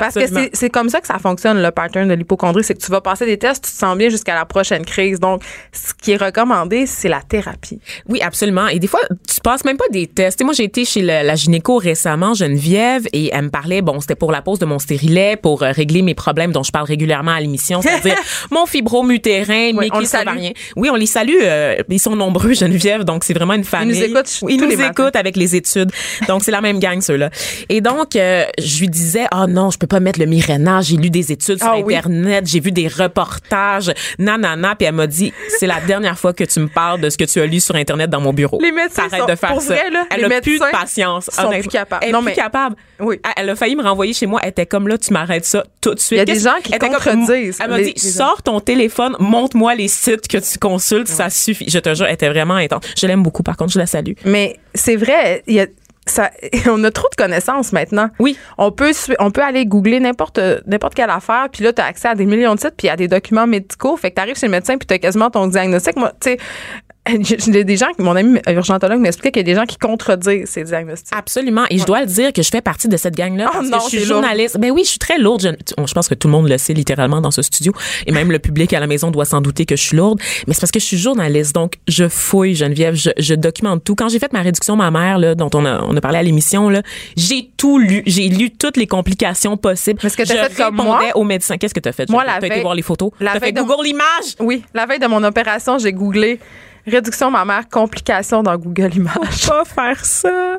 [0.00, 0.20] Parce que
[0.52, 2.64] c'est- comme ça que ça fonctionne, le pattern de l'hypochondrie.
[2.64, 5.20] C'est que tu vas passer des tests, tu te sens bien jusqu'à la prochaine crise.
[5.20, 7.78] Donc, ce qui est recommandé, c'est la thérapie.
[8.08, 8.66] Oui, absolument.
[8.68, 9.00] Et des fois,
[9.32, 10.38] tu passes même pas des tests.
[10.38, 14.00] Tu sais, moi, j'ai été chez la gynéco récemment, Geneviève, et elle me parlait, bon,
[14.00, 16.86] c'était pour la pose de mon stérilet, pour euh, régler mes problèmes dont je parle
[16.86, 18.16] régulièrement à l'émission, c'est-à-dire
[18.50, 20.52] mon fibromutérin, Oui, mes ovariens.
[20.76, 21.38] Oui, on les salue.
[21.42, 24.02] euh, ils sont nombreux, Geneviève, donc c'est vraiment une famille.
[24.02, 25.04] écoutent ch- Oui, ils tous nous les matins.
[25.04, 25.90] écoutent avec les études.
[26.28, 27.30] Donc, c'est la même gang, ceux-là.
[27.68, 30.80] Et donc, euh, je lui disais, oh non, je peux pas mettre le Mirena.
[30.80, 31.94] J'ai lu des études sur Ah oui.
[31.94, 36.44] Internet, j'ai vu des reportages, nanana, puis elle m'a dit, c'est la dernière fois que
[36.44, 38.58] tu me parles de ce que tu as lu sur Internet dans mon bureau.
[38.60, 39.74] Les médecins sont- de faire pour ça.
[39.74, 41.26] vrai, là, elle les a plus de patience.
[41.32, 41.60] sont honnêtement.
[41.60, 42.04] plus capables.
[42.06, 42.76] Elle est plus capable.
[43.00, 43.20] Oui.
[43.36, 44.40] Elle- a failli me renvoyer chez moi.
[44.42, 46.12] Elle était comme là, tu m'arrêtes ça tout de suite.
[46.12, 49.74] Il y a des gens qui elle contredisent Elle m'a dit, sors ton téléphone, montre-moi
[49.74, 51.68] les sites que tu consultes, ça suffit.
[51.68, 52.84] Je te jure, elle était vraiment intense.
[52.96, 54.12] Je l'aime beaucoup, par contre, je la salue.
[54.24, 55.66] Mais c'est vrai, il y a
[56.06, 56.30] ça,
[56.70, 58.10] on a trop de connaissances maintenant.
[58.18, 58.38] Oui.
[58.58, 62.08] On peut, on peut aller googler n'importe n'importe quelle affaire, puis là, tu as accès
[62.08, 63.96] à des millions de sites, puis à des documents médicaux.
[63.96, 65.96] Fait que tu arrives chez le médecin, puis tu as quasiment ton diagnostic.
[65.96, 66.83] Moi, tu sais, j'ai
[67.48, 71.14] des gens, mon ami urgentologue m'expliquait qu'il y a des gens qui contredisent ces diagnostics.
[71.14, 71.64] Absolument.
[71.68, 73.50] Et je dois le dire que je fais partie de cette gang-là.
[73.54, 74.22] Oh parce je suis t'es lourde.
[74.22, 74.58] journaliste.
[74.58, 75.42] Ben oui, je suis très lourde.
[75.42, 77.72] Je, je pense que tout le monde le sait littéralement dans ce studio.
[78.06, 80.18] Et même le public à la maison doit s'en douter que je suis lourde.
[80.46, 81.54] Mais c'est parce que je suis journaliste.
[81.54, 82.94] Donc, je fouille, Geneviève.
[82.94, 83.94] Je, je documente tout.
[83.94, 86.70] Quand j'ai fait ma réduction mammaire, là, dont on a, on a parlé à l'émission,
[86.70, 86.82] là,
[87.16, 88.02] j'ai tout lu.
[88.06, 90.00] J'ai lu toutes les complications possibles.
[90.04, 91.00] Est-ce que t'as fait comme moi?
[91.14, 91.58] aux médecins.
[91.58, 92.08] Qu'est-ce que t'as fait?
[92.08, 93.10] Moi, la T'as été veille- voir les photos?
[93.20, 94.36] la T'as veille fait de- Google l'image?
[94.40, 96.40] Oui, la veille de mon opération, j'ai googlé
[96.86, 99.14] réduction mammaire, complications dans Google Images.
[99.30, 100.58] Faut pas faire ça.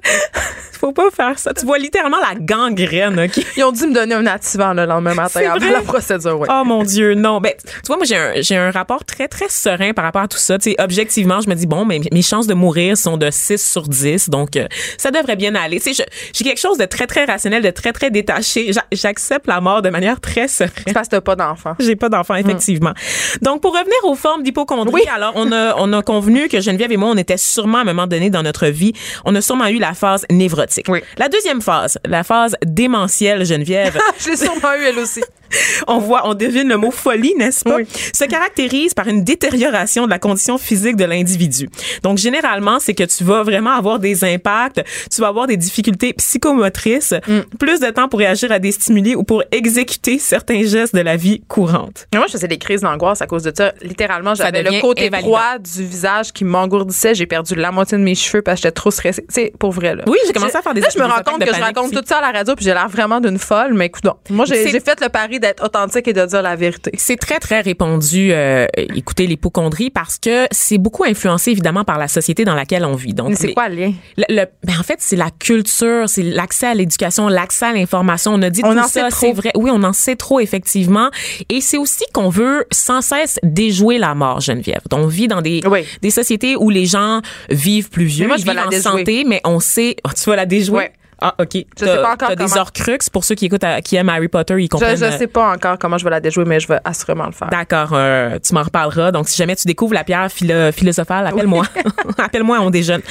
[0.79, 1.53] Faut pas faire ça.
[1.53, 3.43] Tu vois littéralement la gangrène, OK?
[3.57, 6.47] Ils ont dû me donner un activant le lendemain matin après la procédure, oui.
[6.51, 7.39] Oh mon Dieu, non.
[7.39, 10.27] Ben, tu vois, moi, j'ai un, j'ai un rapport très, très serein par rapport à
[10.27, 10.57] tout ça.
[10.57, 13.57] Tu sais, objectivement, je me dis, bon, mais mes chances de mourir sont de 6
[13.71, 14.67] sur 10, donc euh,
[14.97, 15.79] ça devrait bien aller.
[15.79, 18.73] Tu sais, j'ai quelque chose de très, très rationnel, de très, très détaché.
[18.73, 20.71] J'a- J'accepte la mort de manière très sereine.
[20.87, 21.75] C'est parce que t'as pas d'enfant.
[21.79, 22.93] J'ai pas d'enfant, effectivement.
[23.41, 25.03] Donc, pour revenir aux formes d'hypochondrie, Oui.
[25.13, 27.83] alors, on a, on a convenu que Geneviève et moi, on était sûrement, à un
[27.83, 28.93] moment donné dans notre vie,
[29.25, 30.85] on a sûrement eu la phase névrotique.
[30.87, 30.99] Oui.
[31.17, 35.21] La deuxième phase, la phase démentielle, Geneviève, Je l'ai sûrement eu, elle aussi.
[35.87, 37.75] on voit, on devine le mot folie, n'est-ce pas?
[37.75, 37.85] Oui.
[38.13, 41.69] Se caractérise par une détérioration de la condition physique de l'individu.
[42.01, 44.81] Donc, généralement, c'est que tu vas vraiment avoir des impacts,
[45.13, 47.39] tu vas avoir des difficultés psychomotrices, Mm.
[47.59, 51.15] plus de temps pour réagir à des stimuli ou pour exécuter certains gestes de la
[51.17, 52.07] vie courante.
[52.13, 53.73] Moi, je faisais des crises d'angoisse à cause de ça.
[53.81, 57.15] Littéralement, j'avais le côté droit du visage qui m'engourdissait.
[57.15, 59.25] J'ai perdu la moitié de mes cheveux parce que j'étais trop stressée.
[59.33, 60.03] Tu pour vrai, là.
[60.07, 62.03] Oui, j'ai commencé à faire des- Là, je me rends compte que je raconte tout
[62.05, 65.01] ça à la radio puis j'ai l'air vraiment d'une folle, mais écoute, moi, j'ai fait
[65.01, 66.91] le pari d'être authentique et de dire la vérité.
[66.97, 72.07] C'est très, très répandu, euh, écoutez, l'hypochondrie, parce que c'est beaucoup influencé, évidemment, par la
[72.07, 73.13] société dans laquelle on vit.
[73.13, 73.93] Donc, Mais c'est quoi le lien?
[74.17, 78.33] Le, le- ben en fait, c'est la culture, c'est l'accès à l'éducation, l'accès à l'information.
[78.33, 79.19] On a dit On tout en ça, sait trop.
[79.19, 79.51] c'est vrai.
[79.55, 81.09] Oui, on en sait trop effectivement.
[81.49, 84.81] Et c'est aussi qu'on veut sans cesse déjouer la mort, Geneviève.
[84.89, 85.85] Donc, on vit dans des Oui.
[86.01, 88.69] Des sociétés où les gens vivent plus vieux, Mais moi, je ils vivent la en
[88.69, 88.81] déjouer.
[88.83, 89.95] santé, mais on sait.
[90.03, 90.77] Ah, tu vas la déjouer?
[90.77, 90.91] Ouais.
[91.21, 91.49] Ah, ok.
[91.79, 94.27] Je sais pas encore T'as des horcruxes pour ceux qui écoutent, à- qui aiment Harry
[94.27, 94.97] Potter, ils Je, comprennent.
[94.97, 97.31] je euh, sais pas encore comment je vais la déjouer, mais je vais assurément le
[97.31, 97.49] faire.
[97.49, 99.11] D'accord, euh, tu m'en reparleras.
[99.11, 101.65] Donc, si jamais tu découvres la pierre philo- philosophale, appelle-moi.
[102.17, 103.01] appelle-moi, on déjeune.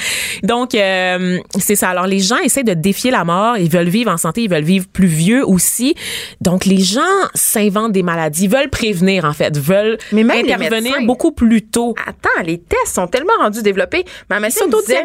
[0.43, 1.89] Donc, euh, c'est ça.
[1.89, 3.57] Alors, les gens essaient de défier la mort.
[3.57, 4.43] Ils veulent vivre en santé.
[4.43, 5.95] Ils veulent vivre plus vieux aussi.
[6.41, 7.01] Donc, les gens
[7.33, 11.05] s'inventent des maladies, veulent prévenir, en fait, veulent Mais même intervenir médecins.
[11.05, 11.95] beaucoup plus tôt.
[12.05, 14.05] Attends, les tests sont tellement rendus développés.
[14.29, 15.03] Ma médecin me disait.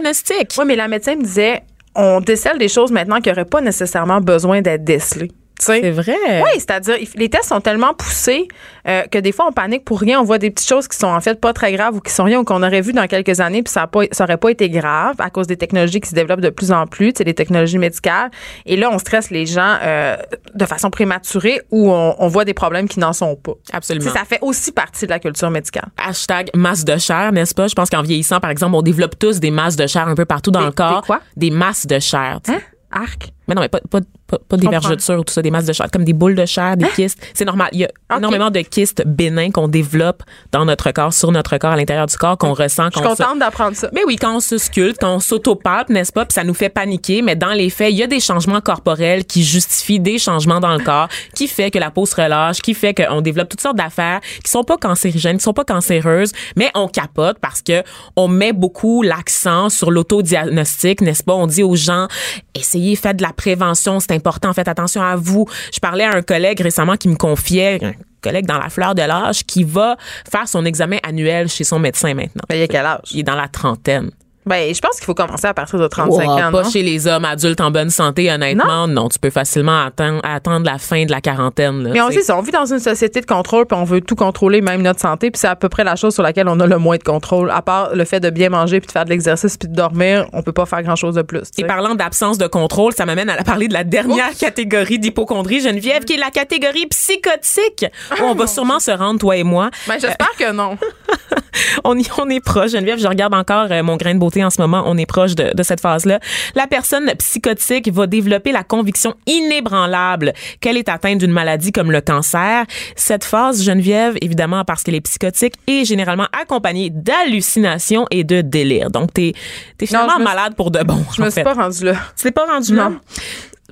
[0.59, 1.63] Oui, mais la médecin me disait,
[1.95, 5.31] on décèle des choses maintenant qui n'auraient pas nécessairement besoin d'être décelées.
[5.63, 6.17] C'est vrai.
[6.43, 8.49] Oui, c'est-à-dire, les tests sont tellement poussés
[8.89, 10.21] euh, que des fois, on panique pour rien.
[10.21, 12.25] On voit des petites choses qui sont en fait pas très graves ou qui sont
[12.25, 15.31] rien ou qu'on aurait vu dans quelques années, puis ça, a pas, été grave à
[15.31, 18.31] cause des technologies qui se développent de plus en plus, les technologies médicales.
[18.67, 20.17] Et là, on stresse les gens euh,
[20.55, 23.53] de façon prématurée ou on, on voit des problèmes qui n'en sont pas.
[23.73, 24.13] Absolument.
[24.13, 25.89] Ça fait aussi partie de la culture médicale.
[25.97, 27.69] Hashtag masse de chair, n'est-ce pas?
[27.69, 30.25] Je pense qu'en vieillissant, par exemple, on développe tous des masses de chair un peu
[30.25, 31.03] partout dans Des- le corps.
[31.03, 31.21] des quoi?
[31.37, 32.41] Des masses de chair.
[32.49, 32.59] Hein?
[32.91, 33.33] Arc?
[33.51, 33.99] Mais non, mais pas, pas,
[34.29, 36.47] pas, pas des vergetures ou tout ça, des masses de chair, comme des boules de
[36.47, 37.19] chair, des kystes.
[37.35, 37.69] C'est normal.
[37.73, 40.23] Il y a énormément de kystes bénins qu'on développe
[40.53, 42.87] dans notre corps, sur notre corps, à l'intérieur du corps, qu'on ressent.
[42.93, 43.91] Je suis qu'on se- contente d'apprendre ça.
[43.93, 46.69] mais oui, quand on se sculpte, quand on s'autopalpe, n'est-ce pas, puis ça nous fait
[46.69, 50.61] paniquer, mais dans les faits, il y a des changements corporels qui justifient des changements
[50.61, 53.61] dans le corps, qui fait que la peau se relâche, qui fait qu'on développe toutes
[53.61, 57.83] sortes d'affaires qui sont pas cancérigènes, qui sont pas cancéreuses, mais on capote parce que
[58.15, 61.35] on met beaucoup l'accent sur l'autodiagnostic, n'est-ce pas?
[61.35, 62.07] On dit aux gens,
[62.55, 65.47] essayez, faites de la prévention, c'est important, faites attention à vous.
[65.73, 69.01] Je parlais à un collègue récemment qui me confiait, un collègue dans la fleur de
[69.01, 69.97] l'âge, qui va
[70.31, 72.43] faire son examen annuel chez son médecin maintenant.
[72.51, 73.09] Il a quel âge?
[73.13, 74.11] Il est dans la trentaine.
[74.47, 76.51] Ben, je pense qu'il faut commencer à partir de 35 Wow, ans.
[76.51, 76.71] pas non?
[76.71, 78.89] chez les hommes adultes en bonne santé, honnêtement.
[78.89, 81.83] Non, tu peux facilement attendre, attendre la fin de la quarantaine.
[81.85, 81.91] là.
[81.93, 84.17] Mais on sait ça, on vit dans une société de contrôle, puis on veut tout
[84.17, 86.67] contrôler, même notre santé, puis c'est à peu près la chose sur laquelle on a
[86.67, 87.51] le moins de contrôle.
[87.51, 90.27] À part le fait de bien manger, puis de faire de l'exercice, puis de dormir,
[90.33, 91.43] on peut pas faire grand-chose de plus.
[91.59, 96.05] Et parlant d'absence de contrôle, ça m'amène à parler de la dernière catégorie d'hypochondrie, Geneviève,
[96.05, 97.85] qui est la catégorie psychotique,
[98.19, 99.71] où on va sûrement se rendre, toi et moi.
[99.87, 100.79] Ben, j'espère que non.
[101.85, 102.99] On, y, on est proche, Geneviève.
[103.01, 104.83] Je regarde encore euh, mon grain de beauté en ce moment.
[104.87, 106.21] On est proche de, de cette phase-là.
[106.55, 112.01] La personne psychotique va développer la conviction inébranlable qu'elle est atteinte d'une maladie comme le
[112.01, 112.65] cancer.
[112.97, 118.91] Cette phase, Geneviève, évidemment, parce qu'elle est psychotique, est généralement accompagnée d'hallucinations et de délires.
[118.91, 119.33] Donc, t'es
[119.81, 121.05] es finalement suis- malade pour de bon.
[121.17, 121.95] Je me suis pas rendue là.
[122.17, 122.93] Tu t'es pas rendu là?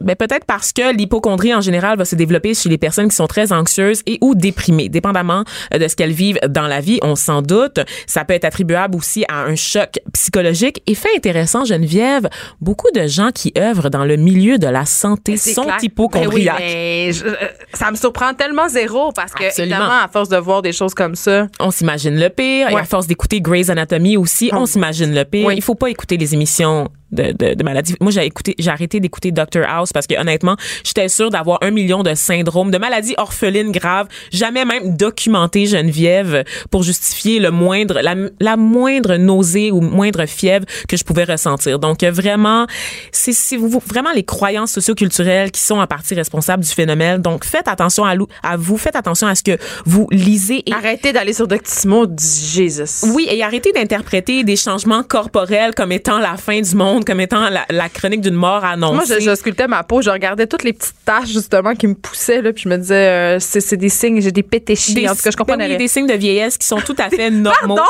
[0.01, 3.27] Ben peut-être parce que l'hypochondrie en général va se développer chez les personnes qui sont
[3.27, 5.45] très anxieuses et ou déprimées, dépendamment
[5.75, 6.99] euh, de ce qu'elles vivent dans la vie.
[7.03, 7.81] On s'en doute.
[8.07, 10.83] Ça peut être attribuable aussi à un choc psychologique.
[10.87, 12.29] Et fait intéressant, Geneviève,
[12.61, 15.79] beaucoup de gens qui œuvrent dans le milieu de la santé sont clair.
[15.83, 16.59] hypochondriaques.
[16.59, 17.35] Ben oui, mais je- euh,
[17.75, 19.77] ça me surprend tellement zéro parce que, Absolument.
[19.77, 22.71] évidemment, à force de voir des choses comme ça, On s'imagine le pire.
[22.71, 22.81] Et Ouais.
[22.81, 25.47] à force d'écouter Grey's Anatomy aussi, on s'imagine le pire.
[25.47, 25.55] Oui.
[25.57, 27.95] Il faut pas écouter les émissions de, de, de maladies.
[28.01, 31.71] Moi, j'ai écouté, j'ai arrêté d'écouter Dr House parce que honnêtement, j'étais sûre d'avoir un
[31.71, 38.01] million de syndromes, de maladies orphelines graves, jamais même documenté Geneviève pour justifier le moindre,
[38.03, 41.79] la, la moindre nausée ou moindre fièvre que je pouvais ressentir.
[41.79, 42.67] Donc vraiment,
[43.13, 47.23] c'est c'est vous- vraiment les croyances socioculturelles qui sont en partie responsables du phénomène.
[47.23, 51.33] Donc faites attention à vous, faites attention à ce que vous lisez et arrêtez d'aller
[51.33, 53.07] sur Doctissimo, Jesus.
[53.15, 57.49] oui, et arrêtez d'interpréter des changements corporels comme étant la fin du monde, comme étant
[57.51, 58.95] la, la chronique d'une mort annoncée.
[58.95, 61.95] Moi, je, je sculptais ma peau, je regardais toutes les petites taches, justement, qui me
[61.95, 64.95] poussaient, là, puis je me disais, euh, c'est c'est des signes, j'ai des pétéchis.
[64.95, 67.09] Des- en tout cas, je comprenais oui, des signes de vieillesse qui sont tout à
[67.11, 67.77] fait normaux.
[67.77, 67.83] Pardon?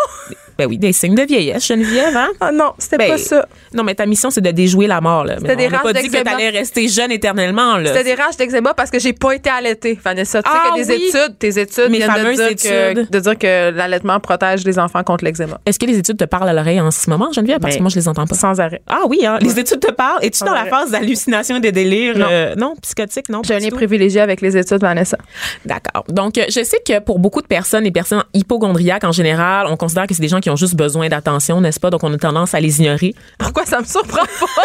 [0.59, 2.31] Ben oui, des signes de vieillesse, Geneviève, hein?
[2.41, 3.47] Ah non, c'était Ben, pas ça.
[3.73, 5.37] Non, mais ta mission, c'est de déjouer la mort, là.
[5.39, 7.93] C'était des races pas dit que t'allais rester jeune éternellement, là.
[7.93, 10.43] C'était des rages d'eczéma parce que j'ai pas été allaitée, Vanessa.
[10.43, 11.07] Tu Ah sais que des oui.
[11.09, 13.07] études, tes études Mes viennent de fameuses dire, études.
[13.07, 15.61] Que, de dire que l'allaitement protège les enfants contre l'eczéma.
[15.65, 17.61] Est-ce que les études te parlent à l'oreille en ce moment, Geneviève?
[17.61, 18.35] Parce Ben, que moi, je les entends pas.
[18.35, 18.83] Sans arrêt.
[18.89, 19.39] Ah oui, hein?
[19.41, 20.19] Les études te parlent?
[20.25, 22.19] Es-tu dans la phase d'hallucination et de délire?
[22.19, 22.27] Non.
[22.31, 23.43] euh, non, psychotique, non?
[23.45, 25.19] J'ai un lien privilégié avec les études, Vanessa.
[25.65, 26.05] D'accord.
[26.09, 29.77] Donc, euh, je sais que pour beaucoup de personnes, les personnes hypochondriaques en général, on
[29.77, 31.90] considère que c'est des gens qui ont juste besoin d'attention, n'est-ce pas?
[31.90, 33.14] Donc, on a tendance à les ignorer.
[33.38, 34.62] Pourquoi ça me surprend pas?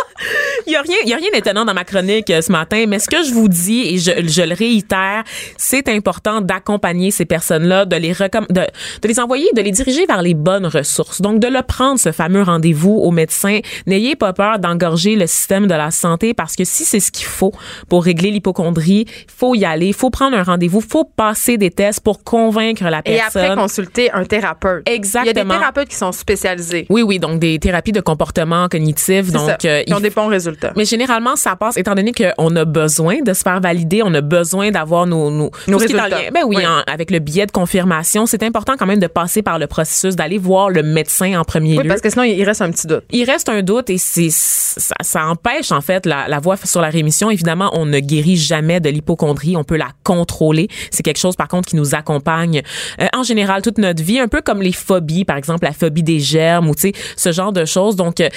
[0.67, 2.85] Il y a rien, il y a rien d'étonnant dans ma chronique euh, ce matin,
[2.87, 5.23] mais ce que je vous dis et je, je le réitère,
[5.57, 8.61] c'est important d'accompagner ces personnes-là, de les recomm- de,
[9.01, 11.21] de les envoyer, de les diriger vers les bonnes ressources.
[11.21, 13.59] Donc, de le prendre ce fameux rendez-vous au médecin.
[13.87, 17.25] N'ayez pas peur d'engorger le système de la santé parce que si c'est ce qu'il
[17.25, 17.51] faut
[17.89, 21.57] pour régler l'hypochondrie, il faut y aller, il faut prendre un rendez-vous, il faut passer
[21.57, 23.43] des tests pour convaincre la Et personne.
[23.43, 24.83] après, consulter un thérapeute.
[24.87, 25.53] Il y a des Exactement.
[25.73, 26.85] Thérapeutes qui sont spécialisés.
[26.89, 29.31] Oui, oui, donc des thérapies de comportement cognitif.
[29.31, 30.71] Donc, ça, euh, qui il ont des bons résultats.
[30.75, 34.21] mais généralement, ça passe, étant donné qu'on a besoin de se faire valider, on a
[34.21, 36.09] besoin d'avoir nos, nos, Nos résultats.
[36.33, 36.65] Ben oui, Oui.
[36.67, 40.15] en- avec le billet de confirmation, c'est important quand même de passer par le processus,
[40.15, 41.89] d'aller voir le médecin en premier Oui, lieu.
[41.89, 43.03] parce que sinon, il reste un petit doute.
[43.11, 46.81] Il reste un doute et c'est ça, ça empêche en fait la, la voie sur
[46.81, 47.29] la rémission.
[47.31, 50.67] Évidemment, on ne guérit jamais de l'hypochondrie, on peut la contrôler.
[50.91, 52.61] C'est quelque chose par contre qui nous accompagne
[53.01, 56.03] euh, en général toute notre vie, un peu comme les phobies, par exemple la phobie
[56.03, 57.95] des germes ou tu sais ce genre de choses.
[57.95, 58.29] Donc euh,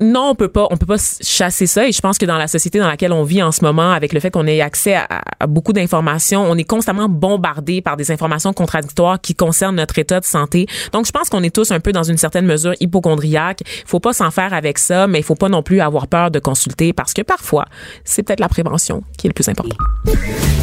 [0.00, 1.86] non, on peut pas, on peut pas chasser ça.
[1.88, 4.12] Et je pense que dans la société dans laquelle on vit en ce moment, avec
[4.12, 5.06] le fait qu'on ait accès à,
[5.40, 10.20] à beaucoup d'informations, on est constamment bombardé par des informations contradictoires qui concernent notre état
[10.20, 10.66] de santé.
[10.92, 13.62] Donc, je pense qu'on est tous un peu dans une certaine mesure hypochondriaque.
[13.66, 16.30] Il faut pas s'en faire avec ça, mais il faut pas non plus avoir peur
[16.30, 17.64] de consulter parce que parfois,
[18.04, 19.76] c'est peut-être la prévention qui est le plus important.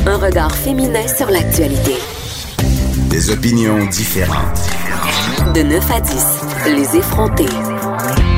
[0.08, 1.96] Un regard féminin sur l'actualité.
[3.10, 4.60] Des opinions différentes.
[5.54, 8.35] De 9 à 10, les effrontés.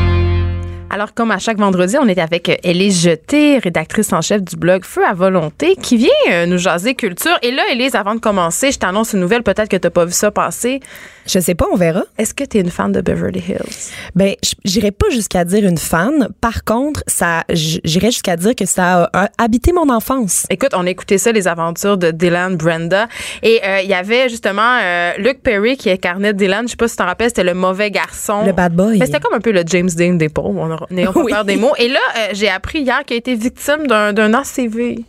[0.90, 4.56] Alors, comme à chaque vendredi, on est avec euh, Élise Jeté, rédactrice en chef du
[4.56, 7.38] blog Feu à volonté, qui vient euh, nous jaser culture.
[7.44, 10.14] Et là, Élise, avant de commencer, je t'annonce une nouvelle, peut-être que tu pas vu
[10.14, 10.80] ça passer.
[11.28, 12.04] Je sais pas, on verra.
[12.18, 13.92] Est-ce que tu es une fan de Beverly Hills?
[14.16, 16.30] Ben, j- j'irais pas jusqu'à dire une fan.
[16.40, 20.46] Par contre, ça, j- j'irais jusqu'à dire que ça a, habité mon enfance.
[20.50, 23.08] Écoute, on a écouté ça, les aventures de Dylan Brenda.
[23.44, 26.64] Et euh, il y avait justement euh, Luke Perry qui incarnait Dylan.
[26.66, 28.46] Je sais pas si tu t'en rappelles, c'était le mauvais garçon.
[28.46, 28.98] Le bad boy.
[28.98, 30.56] Mais c'était comme un peu le James Dean des pauvres.
[30.58, 31.32] On N'ayons pas Oui.
[31.32, 31.74] peur des mots.
[31.78, 35.04] Et là, euh, j'ai appris hier qu'il a été victime d'un ACV.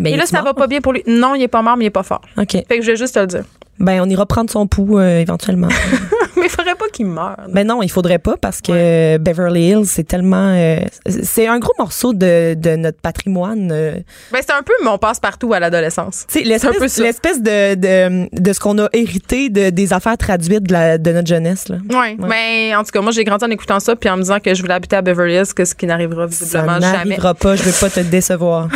[0.00, 0.46] Ben, Et là, ça mort?
[0.46, 1.02] va pas bien pour lui.
[1.06, 2.22] Non, il est pas mort, mais il est pas fort.
[2.36, 2.52] OK.
[2.52, 3.44] Fait que je vais juste te le dire.
[3.78, 5.68] Ben, on ira prendre son pouls euh, éventuellement.
[6.36, 7.36] mais il faudrait pas qu'il meure.
[7.48, 10.52] ben non, il faudrait pas parce que Beverly Hills, c'est tellement...
[10.54, 13.70] euh, c'est un gros morceau de, de notre patrimoine.
[13.72, 13.94] euh.
[14.32, 16.24] Ben, c'est un peu mon passe-partout à l'adolescence.
[16.28, 17.02] C'est un peu l'espèce, ça.
[17.02, 21.12] l'espèce de, de, de ce qu'on a hérité de, des affaires traduites de, la, de
[21.12, 21.68] notre jeunesse.
[21.68, 21.76] Là.
[21.90, 24.38] Oui, mais en tout cas, moi, j'ai grandi en écoutant ça puis en me disant
[24.40, 26.92] que je voulais habiter à Beverly Hills, que ce qui n'arrivera Ça visiblement jamais.
[26.92, 28.68] n'arrivera pas, je veux pas te décevoir.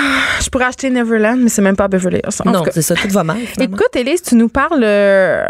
[0.42, 2.42] Je pourrais acheter Neverland, mais c'est même pas à Beverly Hills.
[2.46, 3.38] En non, c'est ça, tout va mal.
[3.53, 3.76] finalement.
[3.76, 5.45] Écoute, Élise, tu nous parles, euh,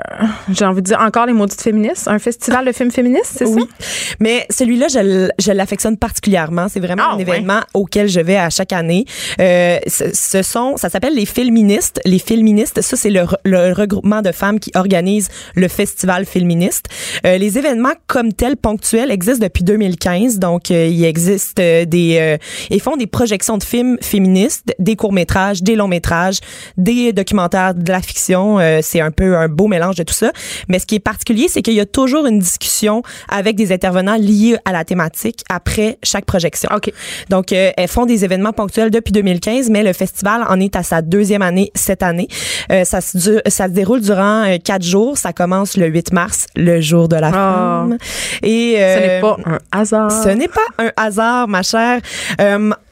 [0.52, 3.62] j'ai envie de dire encore les maudites féministes, un festival de films féministes, c'est Oui.
[3.78, 3.86] ça?
[4.20, 6.66] Mais celui-là, je, l'affectionne particulièrement.
[6.68, 9.04] C'est vraiment Ah, un événement auquel je vais à chaque année.
[9.40, 12.00] Euh, ce, ce sont, ça s'appelle les Filministes.
[12.04, 16.86] Les Filministes, ça, c'est le, re- le regroupement de femmes qui organisent le festival féministe.
[17.24, 20.38] Euh, les événements comme tels ponctuels existent depuis 2015.
[20.38, 22.36] Donc, euh, il existe des...
[22.70, 26.38] Ils font des projections de films féministes, des courts-métrages, des longs-métrages,
[26.76, 28.58] des documentaires, de la fiction.
[28.82, 30.32] C'est un peu un beau mélange de tout ça.
[30.68, 34.16] Mais ce qui est particulier, c'est qu'il y a toujours une discussion avec des intervenants
[34.16, 36.68] liés à la thématique après chaque projection.
[36.74, 36.92] OK.
[37.30, 40.82] Donc, euh, elles font des événements ponctuels depuis 2015, mais le festival en est à
[40.82, 42.28] sa deuxième année cette année.
[42.70, 45.18] Euh, ça, se dure- ça se déroule durant euh, quatre jours.
[45.18, 47.32] Ça commence le 8 mars, le jour de la Ah.
[47.32, 47.98] femme.
[48.42, 50.10] Et Ce n'est pas un hasard.
[50.10, 52.00] ce n'est pas un hasard, ma chère.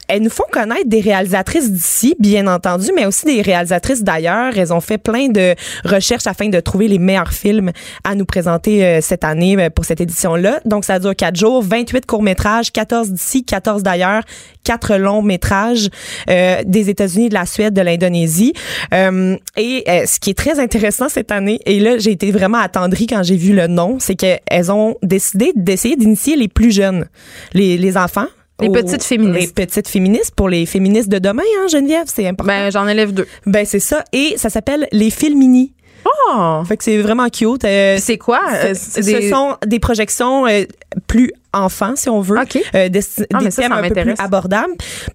[0.07, 4.57] Elles nous font connaître des réalisatrices d'ici, bien entendu, mais aussi des réalisatrices d'ailleurs.
[4.57, 5.55] Elles ont fait plein de
[5.85, 7.71] recherches afin de trouver les meilleurs films
[8.03, 10.61] à nous présenter euh, cette année euh, pour cette édition-là.
[10.65, 14.23] Donc, ça dure quatre jours, 28 courts-métrages, 14 d'ici, 14 d'ailleurs,
[14.67, 15.89] quatre longs-métrages
[16.29, 18.53] euh, des États-Unis, de la Suède, de l'Indonésie.
[18.93, 22.57] Euh, et euh, ce qui est très intéressant cette année, et là, j'ai été vraiment
[22.57, 27.07] attendrie quand j'ai vu le nom, c'est qu'elles ont décidé d'essayer d'initier les plus jeunes,
[27.53, 28.27] les, les enfants.
[28.59, 29.55] Les petites féministes.
[29.57, 32.47] Les petites féministes pour les féministes de demain, hein, Geneviève, c'est important.
[32.51, 33.27] Ben, j'en élève deux.
[33.45, 34.03] Ben, c'est ça.
[34.13, 35.73] Et ça s'appelle les Filmini.
[36.05, 36.63] Oh!
[36.67, 37.65] Fait que c'est vraiment cute.
[37.65, 38.39] Euh, C'est quoi?
[38.63, 40.63] Euh, ce des- ce sont des projections euh,
[41.05, 42.37] plus enfants, si on veut.
[42.75, 42.99] Euh, des
[43.33, 44.73] Ah, des mais ça, thèmes ça un peu plus abordables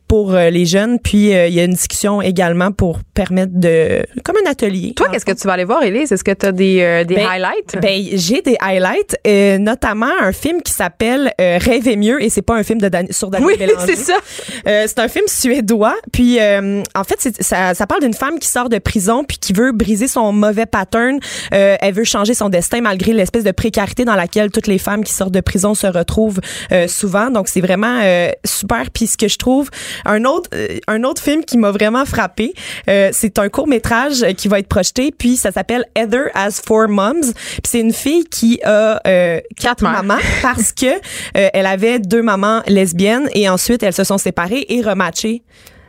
[0.09, 0.99] pour euh, les jeunes.
[0.99, 4.05] Puis, euh, il y a une discussion également pour permettre de...
[4.25, 4.95] Comme un atelier.
[4.95, 6.13] Toi, qu'est-ce que tu vas aller voir, Élise?
[6.13, 7.77] Est-ce que tu as des, des Ben, highlights?
[7.81, 9.17] Ben, j'ai des highlights,
[9.61, 13.31] notamment un film qui s'appelle Rêver mieux et c'est pas un film de Dan- sur
[13.31, 14.15] Daniel oui, c'est ça.
[14.65, 15.97] C'est un film suédois.
[16.13, 19.73] Puis, en fait, ça, ça parle d'une femme qui sort de prison puis qui veut
[19.73, 21.19] briser son mauvais pattern.
[21.51, 25.13] Elle veut changer son destin malgré l'espèce de précarité dans laquelle toutes les femmes qui
[25.13, 26.22] sortent de prison se retrouvent
[26.73, 27.31] euh, souvent.
[27.31, 28.91] Donc, c'est vraiment euh, super.
[28.93, 29.71] Puis, ce que je trouve,
[30.05, 32.55] un autre, euh, un autre film qui m'a vraiment frappé,
[32.87, 35.13] c'est un court métrage qui va être projeté.
[35.17, 37.33] Puis, ça s'appelle Heather as Four Moms.
[37.33, 39.01] Puis, c'est une fille qui a
[39.57, 41.01] quatre mamans parce que
[41.33, 45.43] elle avait deux mamans lesbiennes et ensuite elles se sont séparées et rematchées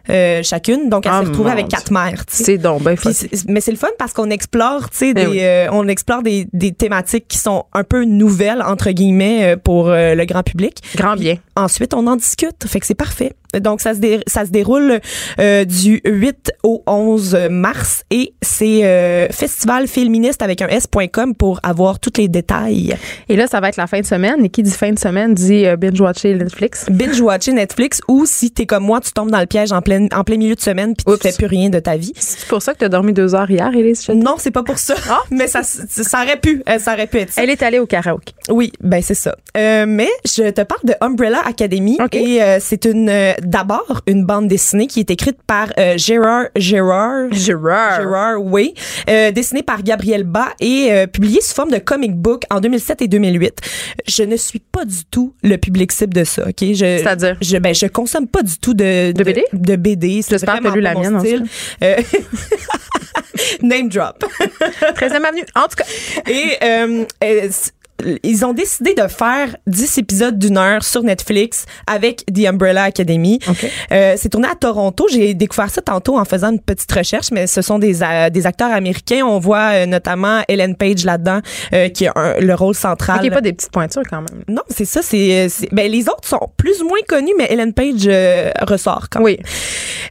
[0.09, 0.89] euh, chacune.
[0.89, 2.23] Donc, elle Ah, s'est retrouvée mon avec quatre mères.
[2.27, 3.09] C'est donc ben Puis
[3.47, 5.39] mais c'est le fun parce qu'on explore, tu sais, Ben oui.
[5.41, 9.89] euh, on explore des, des thématiques qui sont un peu nouvelles entre guillemets euh, pour
[9.89, 10.79] euh, le grand public.
[10.95, 11.35] Grand bien.
[11.55, 13.33] Ensuite, on en discute, fait que c'est parfait.
[13.59, 14.99] Donc ça se dé- ça se déroule
[15.39, 21.59] euh, du 8 au 11 mars et c'est euh, festival féministe avec un s.com pour
[21.63, 22.95] avoir tous les détails.
[23.29, 24.45] Et là, ça va être la fin de semaine.
[24.45, 26.85] Et qui dit fin de semaine dit euh, binge-watcher Netflix.
[26.89, 30.07] binge watcher Netflix ou si t'es comme moi, tu tombes dans le piège en plein
[30.13, 32.13] en plein milieu de semaine puis tu fais plus rien de ta vie.
[32.15, 33.71] C'est pour ça que tu as dormi deux heures hier?
[33.73, 34.17] Chetty?
[34.17, 34.95] Non, c'est pas pour ça.
[35.31, 37.43] mais ça ça aurait pu, euh, ça aurait pu être ça.
[37.43, 38.33] Elle est allée au karaoke.
[38.49, 39.35] Oui, ben c'est ça.
[39.57, 42.15] Euh, mais je te parle de Umbrella Academy OK.
[42.15, 43.09] et euh, c'est une
[43.45, 48.01] d'abord une bande dessinée qui est écrite par euh, Gérard Gérard Gérard.
[48.01, 48.73] Gérard, oui,
[49.09, 53.01] euh, dessinée par Gabriel Bas et euh, publiée sous forme de comic book en 2007
[53.03, 53.61] et 2008.
[54.07, 56.59] Je ne suis pas du tout le public cible de ça, ok?
[56.59, 57.37] Je, C'est-à-dire?
[57.41, 59.43] je ben je consomme pas du tout de De BD?
[59.53, 60.21] de, BD.
[60.21, 61.45] C'est J'espère que vraiment lu la mienne, en style.
[63.61, 64.23] Name drop.
[64.95, 65.45] 13e avenue.
[65.55, 65.85] En tout cas,
[66.29, 66.59] Et
[68.23, 73.39] ils ont décidé de faire 10 épisodes d'une heure sur Netflix avec The Umbrella Academy.
[73.91, 75.07] Euh, c'est tourné à Toronto.
[75.11, 78.45] J'ai découvert ça tantôt en faisant une petite recherche, mais ce sont des, euh, des
[78.45, 79.21] acteurs américains.
[79.25, 81.39] On voit euh, notamment Ellen Page là-dedans,
[81.93, 83.19] qui a un- le rôle central.
[83.23, 84.43] OK, pas des petites pointures quand même.
[84.47, 85.01] Non, c'est ça.
[85.01, 88.07] C'est, ben, les autres sont plus ou moins connus, mais Ellen Page
[88.67, 89.37] ressort quand Oui.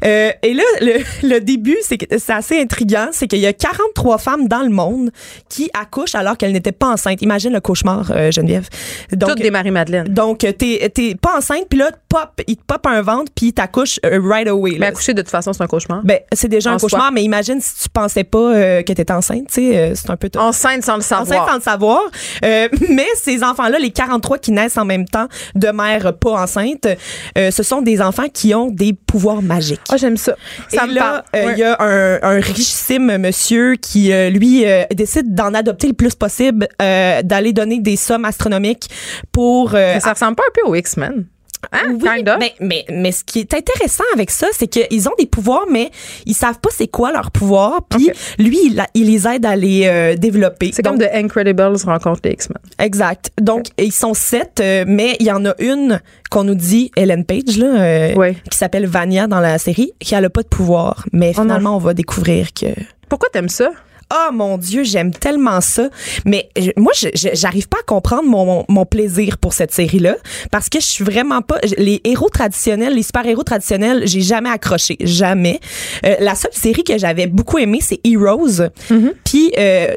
[0.05, 4.19] euh, et là, le, le début, c'est c'est assez intriguant, c'est qu'il y a 43
[4.19, 5.11] femmes dans le monde
[5.49, 7.23] qui accouchent alors qu'elles n'étaient pas enceintes.
[7.23, 8.69] Imagine le cauchemar, euh, Geneviève.
[9.13, 10.09] Donc, Toutes des Marie-Madeleine.
[10.09, 13.53] donc t'es t'es pas enceinte, puis là, pop, il te pop un ventre, puis il
[13.53, 14.77] t'accouche euh, right away.
[14.79, 16.03] Mais accoucher, de toute façon, c'est un cauchemar.
[16.05, 16.89] Ben, c'est déjà En un soi.
[16.89, 20.11] cauchemar, mais imagine si tu pensais pas euh, que t'étais enceinte, tu sais, euh, c'est
[20.11, 20.29] un peu...
[20.37, 21.49] Enceinte sans le Enceinte savoir.
[21.49, 22.01] sans le savoir.
[22.45, 26.87] Euh, mais ces enfants-là, les 43 qui naissent en même temps de mères pas enceintes,
[27.37, 29.81] ce sont des enfants qui ont des pouvoirs magiques.
[29.91, 30.35] Ah, j'aime ça.
[30.69, 31.59] Ça et me là, il Ouais.
[31.59, 34.65] y a un, un richissime monsieur qui, lui,
[34.95, 38.89] décide d'en adopter le plus possible, d'aller donner des sommes astronomiques
[39.33, 39.75] pour...
[39.75, 41.27] euh, ça ressemble pas un peu aux X-Men.
[41.71, 41.97] Hein?
[42.01, 42.37] oui, Kind of.
[42.41, 45.91] mais, mais, mais ce qui est intéressant avec ça, c'est qu'ils ont des pouvoirs, mais
[46.27, 47.83] ils savent pas c'est quoi leurs pouvoirs.
[47.89, 48.59] Puis lui,
[48.95, 50.71] il, les aide à les euh, développer.
[50.75, 52.59] C'est comme The Incredibles rencontre les X-Men.
[52.79, 53.31] Exact.
[53.41, 56.01] Donc, ils sont sept, euh, mais il y en a une
[56.31, 60.31] qu'on nous dit, Ellen Page, là, euh, qui s'appelle Vania dans la série, qui a
[60.31, 61.07] pas de pouvoir.
[61.13, 62.67] Mais Oh finalement, on va découvrir que...
[63.09, 63.71] Pourquoi t'aimes ça?
[64.15, 65.89] Oh mon Dieu, j'aime tellement ça.
[66.25, 70.17] Mais moi, j'arrive pas à comprendre mon, mon, mon plaisir pour cette série-là
[70.51, 71.59] parce que je suis vraiment pas.
[71.79, 74.97] Les héros traditionnels, les super-héros traditionnels, j'ai jamais accroché.
[75.01, 75.61] Jamais.
[76.05, 78.69] Euh, la seule série que j'avais beaucoup aimée, c'est Heroes.
[79.25, 79.95] Puis euh,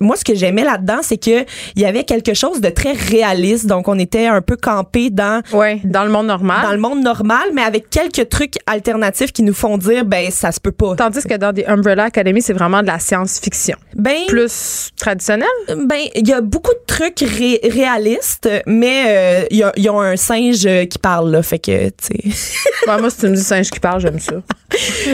[0.00, 1.44] moi, ce que j'aimais là-dedans, c'est que
[1.76, 3.66] il y avait quelque chose de très réaliste.
[3.66, 6.62] Donc, on était un peu campé dans Ouais, dans le monde normal.
[6.62, 10.52] dans le monde normal, mais avec quelques trucs alternatifs qui nous font dire, ben ça
[10.52, 10.94] se peut pas.
[10.96, 13.76] Tandis que dans des Umbrella Academy, c'est vraiment de la science-fiction fiction?
[13.94, 15.48] Ben, Plus traditionnelle?
[15.68, 19.90] ben, il y a beaucoup de trucs ré- réalistes, mais euh, il y a- ils
[19.90, 21.42] ont un singe euh, qui parle, là.
[21.42, 21.94] Fait que, tu
[22.32, 22.88] sais.
[22.90, 24.34] Ouais, moi, si tu me dis singe qui parle, j'aime ça.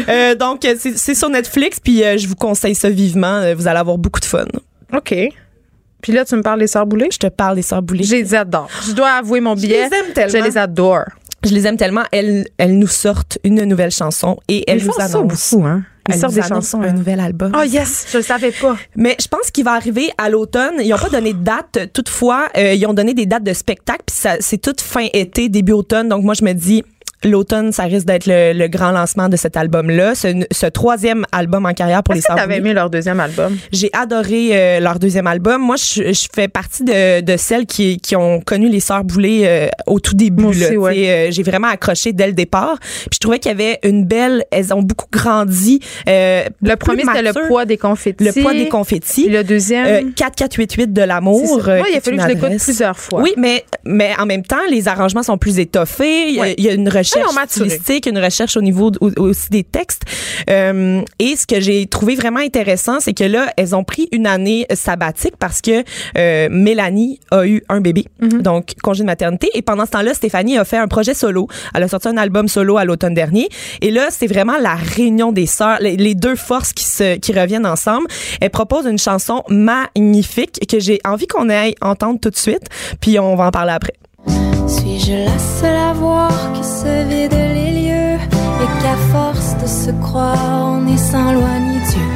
[0.09, 3.37] Euh, donc, euh, c'est sur Netflix, puis euh, je vous conseille ça vivement.
[3.37, 4.45] Euh, Vous allez avoir beaucoup de fun.
[4.93, 5.15] OK.
[6.03, 7.09] Puis là, tu me parles des Sœurs Boulay?
[7.13, 8.03] Je te parle des Sœurs Boulay.
[8.03, 8.69] Je les adore.
[8.87, 9.89] Je dois avouer mon billet.
[9.89, 10.33] les aime tellement.
[10.39, 11.05] Je les adore.
[11.45, 12.03] Je les aime tellement.
[12.13, 15.57] Elles, elles nous sortent une nouvelle chanson et elles Ils nous font ça annoncent.
[15.57, 15.85] beaucoup, hein?
[16.13, 16.83] Sortent nous des chansons.
[16.83, 16.93] Un hein.
[16.93, 17.53] nouvel album.
[17.59, 18.77] Oh yes, je le savais pas.
[18.95, 20.75] Mais je pense qu'il va arriver à l'automne.
[20.81, 21.93] Ils n'ont pas donné de date.
[21.95, 24.03] Toutefois, euh, ils ont donné des dates de spectacle.
[24.07, 26.09] Puis ça- c'est toute fin été, début automne.
[26.09, 26.85] Donc moi, je me dis,
[27.25, 30.15] l'automne, ça risque d'être le, le grand lancement de cet album-là.
[30.15, 33.57] Ce, ce troisième album en carrière pour les Sœurs t'avais aimé leur deuxième album?
[33.73, 35.61] J'ai adoré euh, leur deuxième album.
[35.63, 39.43] Moi, je, je fais partie de, de celles qui, qui ont connu les Sœurs Boulay
[39.45, 40.45] euh, au tout début.
[40.45, 41.09] Ouais.
[41.09, 42.79] Euh, J'ai vraiment accroché dès le départ.
[42.81, 44.45] Puis je trouvais qu'il y avait une belle...
[44.51, 45.81] Elles ont beaucoup grandi.
[46.09, 48.25] euh, Le premier, c'était le poids des confettis.
[48.25, 49.25] Le poids des confettis.
[49.25, 49.87] Puis le deuxième.
[49.87, 51.61] Euh, 4488 de c'est l'amour.
[51.69, 53.21] euh, Moi, il a fallu que je l'écoute plusieurs fois.
[53.23, 56.29] Oui, mais, mais en même temps, les arrangements sont plus étoffés.
[56.29, 56.55] Il y Ouais.
[56.59, 57.69] Il y, a une recherche Maturé.
[57.71, 60.03] stylistique, une recherche au niveau au- aussi des textes.
[60.51, 64.27] Euh, et ce que j'ai trouvé vraiment intéressant, c'est que là, elles ont pris une
[64.27, 65.85] année sabbatique parce que
[66.19, 68.43] euh, Mélanie a eu un bébé, Mm-hmm.
[68.43, 69.51] donc congé de maternité.
[69.55, 71.49] Et pendant ce temps-là, Stéphanie a fait un projet solo.
[71.75, 73.49] Elle a sorti un album solo à l'automne dernier.
[73.81, 77.33] Et là, c'est vraiment la réunion des sœurs, les, les deux forces qui se qui
[77.33, 78.07] reviennent ensemble.
[78.41, 82.65] Elle propose une chanson magnifique que j'ai envie qu'on aille entendre tout de suite.
[83.01, 83.95] Puis on va en parler après.
[84.67, 88.19] Suis-je la seule à voir que se vident les lieux
[88.63, 92.11] et qu'à force de se croire, on est sans loi ni Dieu?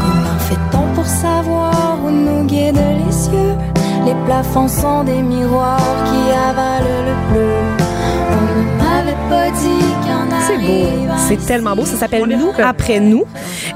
[0.00, 3.56] Comment fait-on pour savoir où nous guident les yeux?
[4.04, 7.75] Les plafonds sont des miroirs qui avalent le bleu.
[10.66, 10.86] Beau.
[11.28, 11.84] C'est tellement beau.
[11.84, 13.24] Ça s'appelle Nous après nous.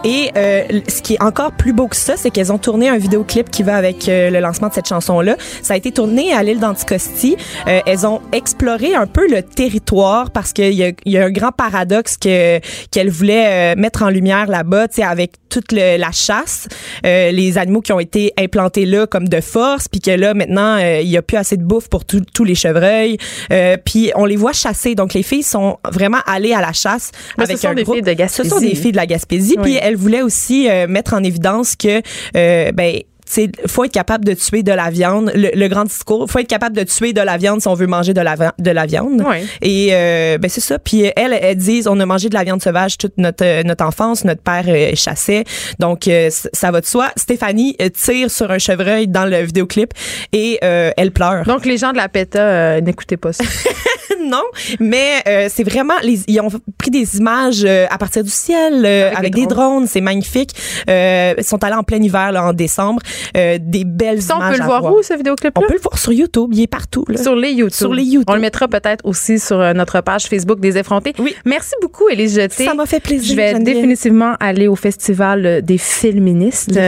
[0.05, 2.97] Et euh, ce qui est encore plus beau que ça, c'est qu'elles ont tourné un
[2.97, 5.37] vidéoclip qui va avec euh, le lancement de cette chanson-là.
[5.63, 7.37] Ça a été tourné à l'île d'Anticosti.
[7.67, 11.53] Euh, elles ont exploré un peu le territoire parce qu'il y y a un grand
[11.53, 12.61] paradoxe que
[12.91, 16.69] qu'elles voulaient euh, mettre en lumière là-bas, tu sais, avec toute le- la chasse,
[17.05, 20.77] euh, les animaux qui ont été implantés là comme de force, puis que là maintenant
[20.79, 23.19] il y a plus assez de bouffe pour tous tous les chevreuils.
[23.53, 24.95] Euh, puis on les voit chasser.
[24.95, 27.83] Donc les filles sont vraiment allées à la chasse Mais ce avec sont un des
[27.85, 27.97] groupe.
[27.97, 28.49] filles de Gaspésie.
[28.49, 29.55] Ce sont des filles de la Gaspésie.
[29.59, 29.63] Oui.
[29.63, 32.01] Puis elle voulait aussi euh, mettre en évidence que
[32.37, 33.01] euh, ben
[33.31, 35.31] c'est faut être capable de tuer de la viande.
[35.37, 37.87] Le, le grand discours, faut être capable de tuer de la viande si on veut
[37.87, 39.25] manger de la de la viande.
[39.25, 39.47] Oui.
[39.63, 40.81] Et euh, ben c'est ça.
[40.81, 43.85] Puis elles, elles disent, on a mangé de la viande sauvage toute notre euh, notre
[43.85, 45.45] enfance, notre père euh, chassait.
[45.79, 47.11] Donc euh, ça va de soi.
[47.17, 49.95] Stéphanie euh, tire sur un chevreuil dans le vidéoclip
[50.33, 51.45] et euh, elle pleure.
[51.45, 53.45] Donc, les gens de la PETA, euh, n'écoutez pas ça.
[54.21, 54.43] non,
[54.79, 58.85] mais euh, c'est vraiment les, ils ont pris des images euh, à partir du ciel
[58.85, 60.55] euh, Avec avec, des drones, c'est magnifique.
[60.89, 63.01] Euh, ils sont allés en plein hiver là en décembre,
[63.37, 65.63] euh, des belles Ça, on images peut le voir où, ce vidéoclip-là?
[65.63, 67.23] On peut le voir sur YouTube, il est partout là.
[67.23, 67.73] Sur les YouTube.
[67.73, 68.29] Sur les YouTube.
[68.29, 71.13] On le mettra peut-être aussi sur euh, notre page Facebook des effrontés.
[71.19, 71.35] Oui.
[71.45, 72.65] Merci beaucoup, Élise Jeté.
[72.65, 76.79] Ça m'a fait plaisir, Je vais définitivement aller au Festival euh, des féministes.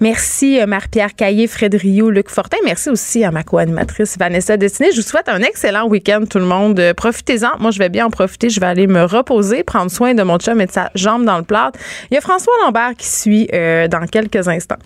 [0.00, 2.58] Merci, Marie-Pierre Caillé, Fred Rio, Luc Fortin.
[2.64, 4.90] Merci aussi à ma co-animatrice Vanessa Destiné.
[4.92, 6.80] Je vous souhaite un excellent week-end, tout le monde.
[6.96, 7.58] Profitez-en.
[7.58, 8.48] Moi, je vais bien en profiter.
[8.50, 11.38] Je vais aller me reposer, prendre soin de mon chum et de sa jambe dans
[11.38, 11.72] le plat.
[12.10, 14.76] Il y a François Lambert qui suit euh, dans quelques instants.